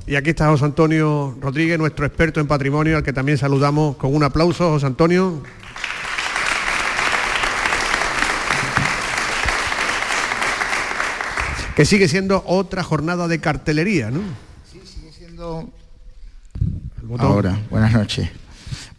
[0.06, 4.14] Y aquí está José Antonio Rodríguez, nuestro experto en patrimonio, al que también saludamos con
[4.14, 4.70] un aplauso.
[4.72, 5.42] José Antonio.
[11.78, 14.20] Que sigue siendo otra jornada de cartelería, ¿no?
[14.70, 15.70] Sí, sigue siendo...
[17.20, 18.30] Ahora, buenas noches.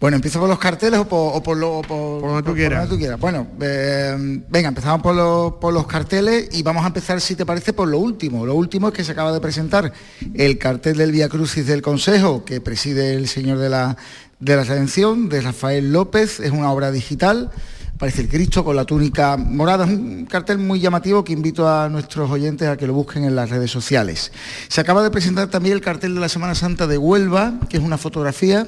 [0.00, 2.80] Bueno, ¿empiezo por los carteles o por, o por lo por, donde tú quieras.
[2.80, 3.20] donde tú quieras?
[3.20, 4.16] Bueno, eh,
[4.48, 7.86] venga, empezamos por los, por los carteles y vamos a empezar, si te parece, por
[7.86, 8.46] lo último.
[8.46, 9.92] Lo último es que se acaba de presentar
[10.32, 13.98] el cartel del Vía Crucis del Consejo, que preside el señor de la,
[14.38, 16.40] de la Redención, de Rafael López.
[16.40, 17.50] Es una obra digital.
[17.98, 19.84] Parece el Cristo con la túnica morada.
[19.84, 23.36] Es un cartel muy llamativo que invito a nuestros oyentes a que lo busquen en
[23.36, 24.32] las redes sociales.
[24.68, 27.82] Se acaba de presentar también el cartel de la Semana Santa de Huelva, que es
[27.82, 28.66] una fotografía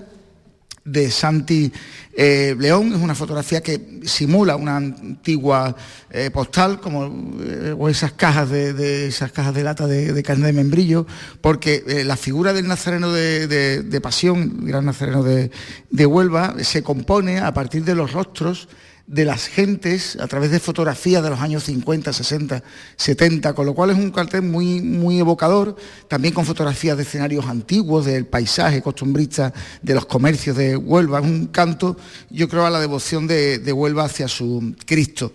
[0.85, 1.73] de Santi
[2.15, 2.93] eh, León.
[2.93, 5.77] Es una fotografía que simula una antigua
[6.11, 11.07] eh, postal, como eh, esas cajas de, esas cajas de lata de, carne de membrillo,
[11.41, 17.55] porque la figura del nazareno de, de- pasión, gran nazareno de Huelva, se compone a
[17.55, 18.69] partir de los rostros
[19.13, 22.63] de las gentes a través de fotografías de los años 50, 60,
[22.97, 25.77] 70, con lo cual es un cartel muy, muy evocador,
[26.09, 29.53] también con fotografías de escenarios antiguos, del paisaje costumbrista,
[29.83, 31.99] de los comercios de Huelva, es un canto,
[32.31, 35.35] yo creo, a la devoción de, de Huelva hacia su Cristo.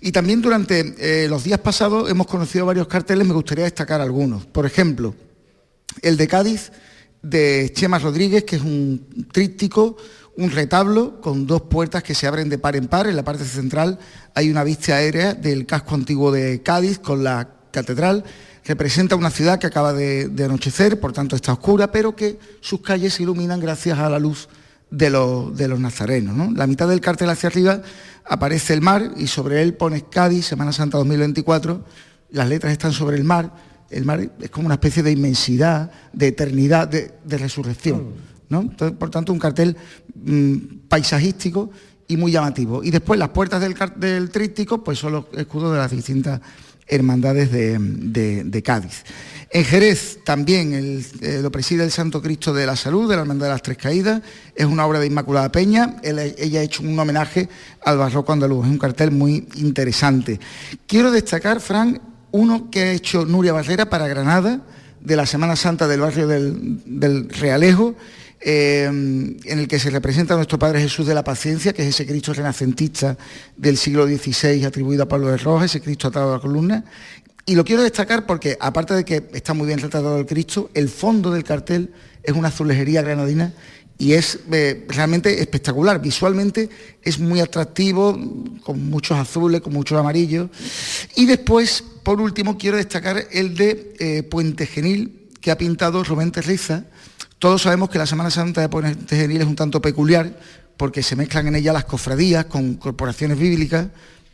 [0.00, 4.46] Y también durante eh, los días pasados hemos conocido varios carteles, me gustaría destacar algunos.
[4.46, 5.14] Por ejemplo,
[6.00, 6.72] el de Cádiz,
[7.20, 9.98] de Chema Rodríguez, que es un tríptico,
[10.38, 13.08] un retablo con dos puertas que se abren de par en par.
[13.08, 13.98] En la parte central
[14.34, 18.22] hay una vista aérea del casco antiguo de Cádiz con la catedral.
[18.64, 23.14] Representa una ciudad que acaba de, anochecer, por tanto está oscura, pero que sus calles
[23.14, 24.48] se iluminan gracias a la luz
[24.92, 26.36] de los, nazarenos.
[26.36, 26.52] ¿no?
[26.52, 27.82] La mitad del cartel hacia arriba
[28.24, 31.84] aparece el mar y sobre él pone Cádiz, Semana Santa 2024.
[32.30, 33.52] Las letras están sobre el mar.
[33.90, 38.37] El mar es como una especie de inmensidad, de eternidad, de resurrección.
[38.48, 38.62] ¿No?
[38.62, 39.76] Entonces, por tanto, un cartel
[40.14, 41.70] mm, paisajístico
[42.06, 42.82] y muy llamativo.
[42.82, 46.40] Y después las puertas del, del tríptico pues son los escudos de las distintas
[46.88, 49.04] hermandades de, Cádiz.
[49.50, 53.46] En Jerez también eh, lo preside el Santo Cristo de la Salud, de la Hermandad
[53.46, 54.22] de las Tres Caídas.
[54.54, 55.96] Es una obra de Inmaculada Peña.
[56.02, 57.48] Ella ha hecho un homenaje
[57.84, 58.66] al barroco andaluz.
[58.66, 60.40] Es un cartel muy interesante.
[60.86, 64.62] Quiero destacar, Fran, uno que ha hecho Nuria Barrera para Granada,
[65.00, 67.94] de la Semana Santa del barrio del, del Realejo,
[68.40, 71.88] eh, en el que se representa a nuestro Padre Jesús de la Paciencia, que es
[71.88, 73.16] ese Cristo renacentista
[73.56, 76.84] del siglo XVI atribuido a Pablo de Rojas, ese Cristo atado a la columna.
[77.46, 80.88] Y lo quiero destacar porque, aparte de que está muy bien retratado el Cristo, el
[80.88, 83.54] fondo del cartel es una azulejería granadina
[83.96, 86.00] y es eh, realmente espectacular.
[86.00, 86.68] Visualmente
[87.02, 88.16] es muy atractivo,
[88.62, 90.50] con muchos azules, con muchos amarillos.
[91.16, 96.30] Y después, por último, quiero destacar el de eh, Puente Genil, que ha pintado Rubén
[96.30, 96.84] Terriza.
[97.38, 100.38] Todos sabemos que la Semana Santa de Puente Genil es un tanto peculiar,
[100.76, 103.86] porque se mezclan en ella las cofradías con corporaciones bíblicas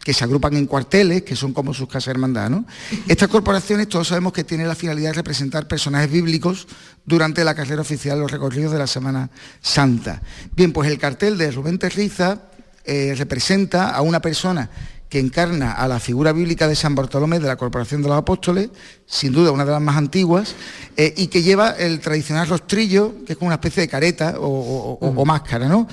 [0.02, 2.50] que se agrupan en cuarteles, que son como sus casas hermandad.
[2.50, 2.66] ¿no?
[3.08, 6.66] Estas corporaciones todos sabemos que tienen la finalidad de representar personajes bíblicos
[7.04, 9.30] durante la carrera oficial, los recorridos de la Semana
[9.60, 10.22] Santa.
[10.54, 12.42] Bien, pues el cartel de Rubén Terriza
[12.84, 14.70] eh, representa a una persona
[15.08, 18.70] que encarna a la figura bíblica de San Bartolomé de la Corporación de los Apóstoles,
[19.06, 20.54] sin duda una de las más antiguas,
[20.96, 24.46] eh, y que lleva el tradicional rostrillo, que es como una especie de careta o,
[24.46, 25.86] o- o- o máscara, ¿no?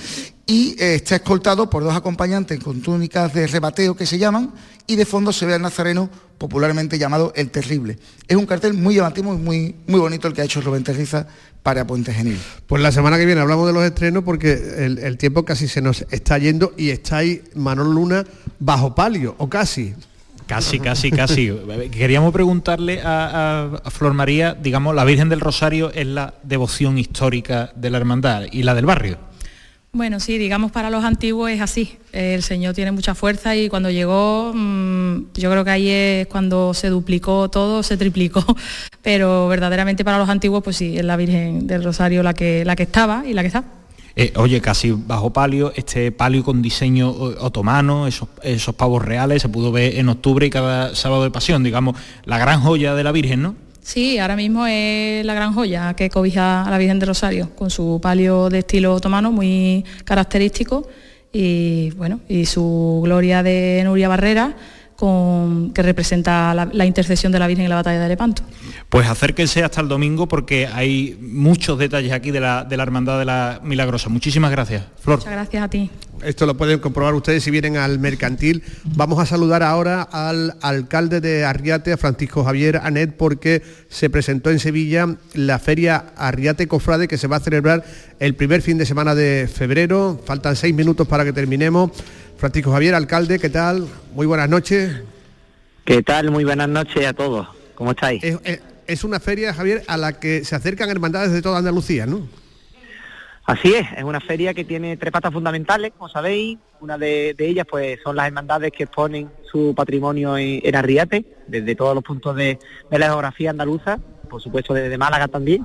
[0.45, 4.51] Y eh, está escoltado por dos acompañantes con túnicas de rebateo que se llaman,
[4.87, 7.97] y de fondo se ve al nazareno popularmente llamado El Terrible.
[8.27, 11.27] Es un cartel muy llamativo y muy, muy bonito el que ha hecho Rubén Terriza
[11.61, 12.39] para Puente Genil.
[12.65, 15.81] Pues la semana que viene hablamos de los estrenos porque el, el tiempo casi se
[15.81, 18.25] nos está yendo y está ahí Manol Luna
[18.59, 19.93] bajo palio, o casi.
[20.47, 21.53] Casi, casi, casi.
[21.91, 26.97] Queríamos preguntarle a, a- a Flor María, digamos, la Virgen del Rosario es la devoción
[26.97, 29.17] histórica de la hermandad y la del barrio.
[29.93, 31.97] Bueno, sí, digamos para los antiguos es así.
[32.13, 36.73] El Señor tiene mucha fuerza y cuando llegó, mm, yo creo que ahí es cuando
[36.73, 38.41] se duplicó todo, se triplicó.
[39.01, 42.77] Pero verdaderamente para los antiguos, pues sí, es la Virgen del Rosario la que, la
[42.77, 43.65] que estaba y la que está.
[44.15, 49.49] Eh, oye, casi bajo palio, este palio con diseño otomano, esos, esos pavos reales, se
[49.49, 53.11] pudo ver en octubre y cada sábado de pasión, digamos, la gran joya de la
[53.11, 53.55] Virgen, ¿no?
[53.93, 57.69] Sí, ahora mismo es la gran joya que cobija a la Virgen del Rosario, con
[57.69, 60.87] su palio de estilo otomano muy característico
[61.33, 64.55] y bueno, y su gloria de Nuria Barrera
[65.01, 68.43] con, que representa la, la intercesión de la Virgen en la batalla de Lepanto.
[68.87, 73.17] Pues acérquense hasta el domingo porque hay muchos detalles aquí de la, de la Hermandad
[73.17, 74.09] de la Milagrosa.
[74.09, 75.17] Muchísimas gracias, Flor.
[75.17, 75.89] Muchas gracias a ti.
[76.23, 78.61] Esto lo pueden comprobar ustedes si vienen al mercantil.
[78.95, 84.51] Vamos a saludar ahora al alcalde de Arriate, a Francisco Javier Anet, porque se presentó
[84.51, 87.83] en Sevilla la feria Arriate Cofrade que se va a celebrar
[88.19, 90.21] el primer fin de semana de febrero.
[90.23, 91.89] Faltan seis minutos para que terminemos.
[92.41, 93.87] Francisco Javier, alcalde, ¿qué tal?
[94.15, 94.99] Muy buenas noches.
[95.85, 96.31] ¿Qué tal?
[96.31, 97.47] Muy buenas noches a todos.
[97.75, 98.23] ¿Cómo estáis?
[98.23, 102.07] Es, es- es una feria, Javier, a la que se acercan hermandades de toda Andalucía,
[102.07, 102.27] ¿no?
[103.45, 106.57] Así es, es una feria que tiene tres patas fundamentales, como sabéis.
[106.79, 111.23] Una de, de ellas pues son las hermandades que exponen su patrimonio en, en Arriate,
[111.47, 112.57] desde todos los puntos de,
[112.89, 115.63] de la geografía andaluza, por supuesto desde Málaga también.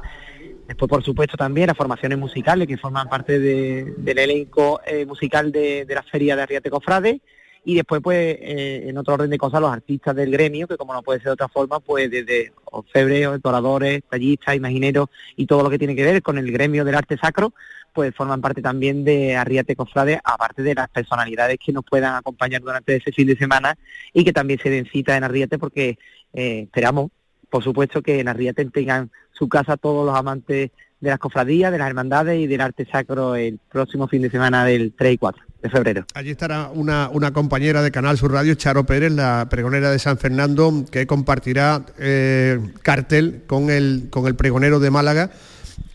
[0.66, 5.52] Después, por supuesto, también las formaciones musicales que forman parte de- del elenco eh, musical
[5.52, 7.20] de, de la feria de Arriate Cofrade.
[7.64, 10.92] Y después, pues, eh, en otro orden de cosas, los artistas del gremio, que como
[10.92, 15.70] no puede ser de otra forma, pues desde orfebres, decoradores, tallistas, imagineros y todo lo
[15.70, 17.54] que tiene que ver con el gremio del arte sacro,
[17.92, 22.60] pues forman parte también de Arriate Cofrade, aparte de las personalidades que nos puedan acompañar
[22.60, 23.76] durante ese fin de semana
[24.12, 25.98] y que también se den cita en Arriate porque
[26.34, 27.10] eh, esperamos,
[27.50, 30.70] por supuesto, que en Arriate tengan su casa todos los amantes
[31.00, 34.64] de las cofradías, de las hermandades y del arte sacro el próximo fin de semana
[34.64, 36.04] del 3 y 4 de febrero.
[36.14, 40.16] Allí estará una, una compañera de Canal Sur Radio, Charo Pérez, la pregonera de San
[40.16, 45.30] Fernando, que compartirá eh, cartel con el, con el pregonero de Málaga.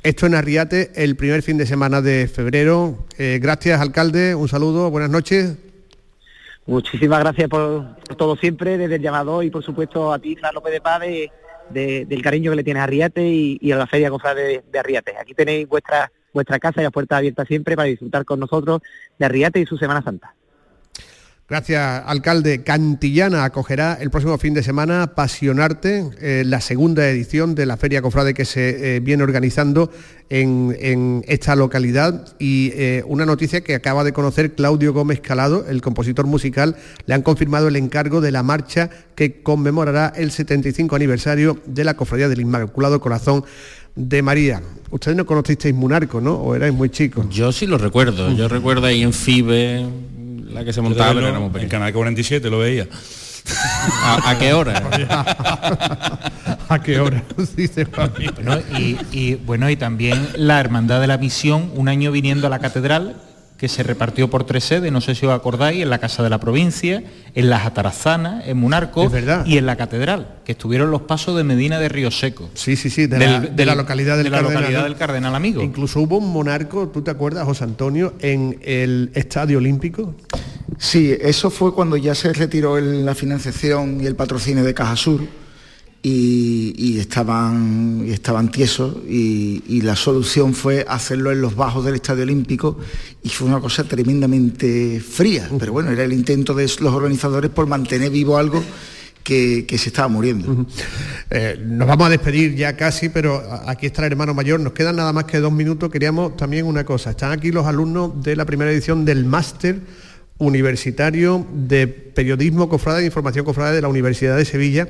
[0.03, 3.05] Esto en Arriate el primer fin de semana de febrero.
[3.17, 4.33] Eh, gracias, alcalde.
[4.35, 4.89] Un saludo.
[4.91, 5.57] Buenas noches.
[6.67, 10.53] Muchísimas gracias por, por todo siempre, desde el llamado y por supuesto a ti, Fran
[10.53, 11.31] López de Paz, de-
[11.69, 15.17] de- del cariño que le tienes a Arriate y, a la Feria Cofrade de, de.
[15.19, 18.81] Aquí tenéis vuestra, vuestra casa y las puertas abiertas siempre para disfrutar con nosotros
[19.17, 20.35] de Arriate y su Semana Santa.
[21.51, 22.63] Gracias, alcalde.
[22.63, 28.01] Cantillana acogerá el próximo fin de semana Pasionarte, eh, la segunda edición de la Feria
[28.01, 29.91] Cofrade que se eh, viene organizando
[30.29, 32.25] en, en esta localidad.
[32.39, 37.15] Y eh, una noticia que acaba de conocer Claudio Gómez Calado, el compositor musical, le
[37.15, 42.29] han confirmado el encargo de la marcha que conmemorará el 75 aniversario de la Cofradía
[42.29, 43.43] del Inmaculado Corazón
[43.97, 44.61] de María.
[44.89, 46.35] Ustedes no conocisteis Munarco, ¿no?
[46.35, 47.27] ¿O erais muy chicos?
[47.29, 48.31] Yo sí lo recuerdo.
[48.31, 49.85] Yo recuerdo ahí en FIBE,
[50.53, 51.71] la que se montaba, pero éramos en pequeños.
[51.71, 52.87] Canal 47 lo veía.
[54.03, 54.81] ¿A, a qué hora?
[56.69, 57.23] ¿A qué hora?
[57.55, 58.29] Dice Javi.
[58.35, 62.49] Bueno, y, y, bueno, y también la Hermandad de la Misión, un año viniendo a
[62.49, 63.15] la catedral,
[63.61, 66.31] que se repartió por tres sedes, no sé si os acordáis, en la Casa de
[66.31, 67.03] la Provincia,
[67.35, 69.11] en las Atarazanas, en Munarco
[69.45, 72.49] y en la catedral, que estuvieron los pasos de Medina de Río Seco.
[72.55, 74.61] Sí, sí, sí, de, Del- la, de del- la localidad del de la Cardenal.
[74.63, 75.61] localidad del Cardenal Amigo.
[75.61, 80.15] Incluso hubo un monarco, ¿tú te acuerdas, José Antonio, en el Estadio Olímpico?
[80.79, 84.95] Sí, eso fue cuando ya se retiró el- la financiación y el patrocinio de Caja
[84.95, 85.21] Sur
[86.03, 91.85] y, y estaban, y estaban tiesos y, y la solución fue hacerlo en los bajos
[91.85, 92.79] del Estadio Olímpico
[93.23, 97.67] y fue una cosa tremendamente fría, pero bueno, era el intento de los organizadores por
[97.67, 98.63] mantener vivo algo
[99.23, 100.65] que, que se estaba muriendo.
[101.29, 104.59] Eh, nos vamos a despedir ya casi, pero aquí está el hermano mayor.
[104.59, 105.89] Nos quedan nada más que dos minutos.
[105.91, 107.11] Queríamos también una cosa.
[107.11, 109.79] Están aquí los alumnos de la primera edición del máster
[110.39, 114.89] universitario de periodismo cofrade e información cofrade de la Universidad de Sevilla,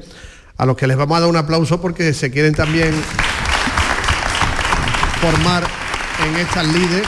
[0.62, 2.94] a los que les vamos a dar un aplauso porque se quieren también
[5.20, 5.64] formar
[6.24, 7.08] en estas líderes.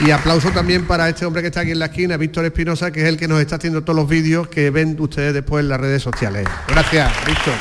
[0.00, 3.02] Y aplauso también para este hombre que está aquí en la esquina, Víctor Espinosa, que
[3.02, 5.80] es el que nos está haciendo todos los vídeos que ven ustedes después en las
[5.80, 6.48] redes sociales.
[6.66, 7.54] Gracias, Víctor.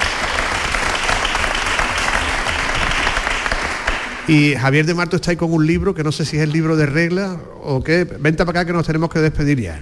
[4.27, 6.51] Y Javier de Marto está ahí con un libro, que no sé si es el
[6.51, 8.03] libro de reglas o qué.
[8.03, 9.79] Vente para acá que nos tenemos que despedir ya.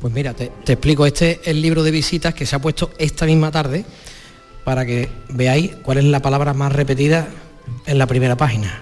[0.00, 2.90] Pues mira, te, te explico, este es el libro de visitas que se ha puesto
[2.98, 3.84] esta misma tarde
[4.64, 7.28] para que veáis cuál es la palabra más repetida
[7.86, 8.80] en la primera página.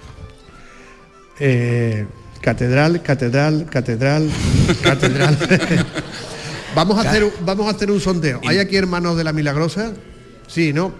[1.40, 2.06] Eh,
[2.40, 4.30] catedral, catedral, catedral,
[4.82, 5.38] catedral.
[6.74, 8.40] vamos, a hacer, un- vamos a hacer un sondeo.
[8.46, 9.92] ¿Hay aquí hermanos de la Milagrosa?
[10.46, 10.92] Sí, ¿no?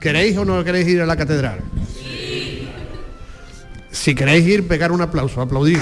[0.00, 1.60] ¿Queréis o no queréis ir a la catedral?
[3.90, 5.78] Si queréis ir, pegar un aplauso, aplaudir.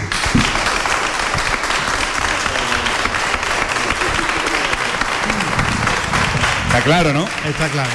[6.71, 7.25] Está claro, ¿no?
[7.25, 7.91] Está claro.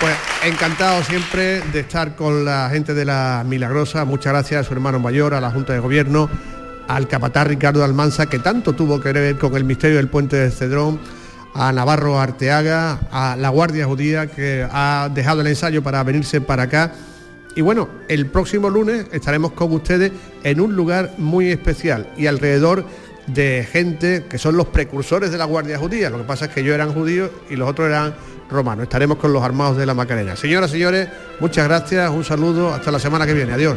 [0.00, 0.14] Pues
[0.46, 4.06] encantado siempre de estar con la gente de la Milagrosa.
[4.06, 6.30] Muchas gracias a su hermano mayor, a la Junta de Gobierno,
[6.88, 10.50] al capataz Ricardo Almanza, que tanto tuvo que ver con el misterio del puente de
[10.50, 10.98] Cedrón,
[11.52, 16.62] a Navarro Arteaga, a la Guardia Judía, que ha dejado el ensayo para venirse para
[16.62, 16.92] acá.
[17.54, 20.10] Y bueno, el próximo lunes estaremos con ustedes
[20.42, 22.82] en un lugar muy especial y alrededor
[23.32, 26.10] de gente que son los precursores de la Guardia Judía.
[26.10, 28.14] Lo que pasa es que ellos eran judíos y los otros eran
[28.50, 28.84] romanos.
[28.84, 30.36] Estaremos con los armados de la Macarena.
[30.36, 31.08] Señoras, señores,
[31.38, 33.52] muchas gracias, un saludo, hasta la semana que viene.
[33.52, 33.76] Adiós.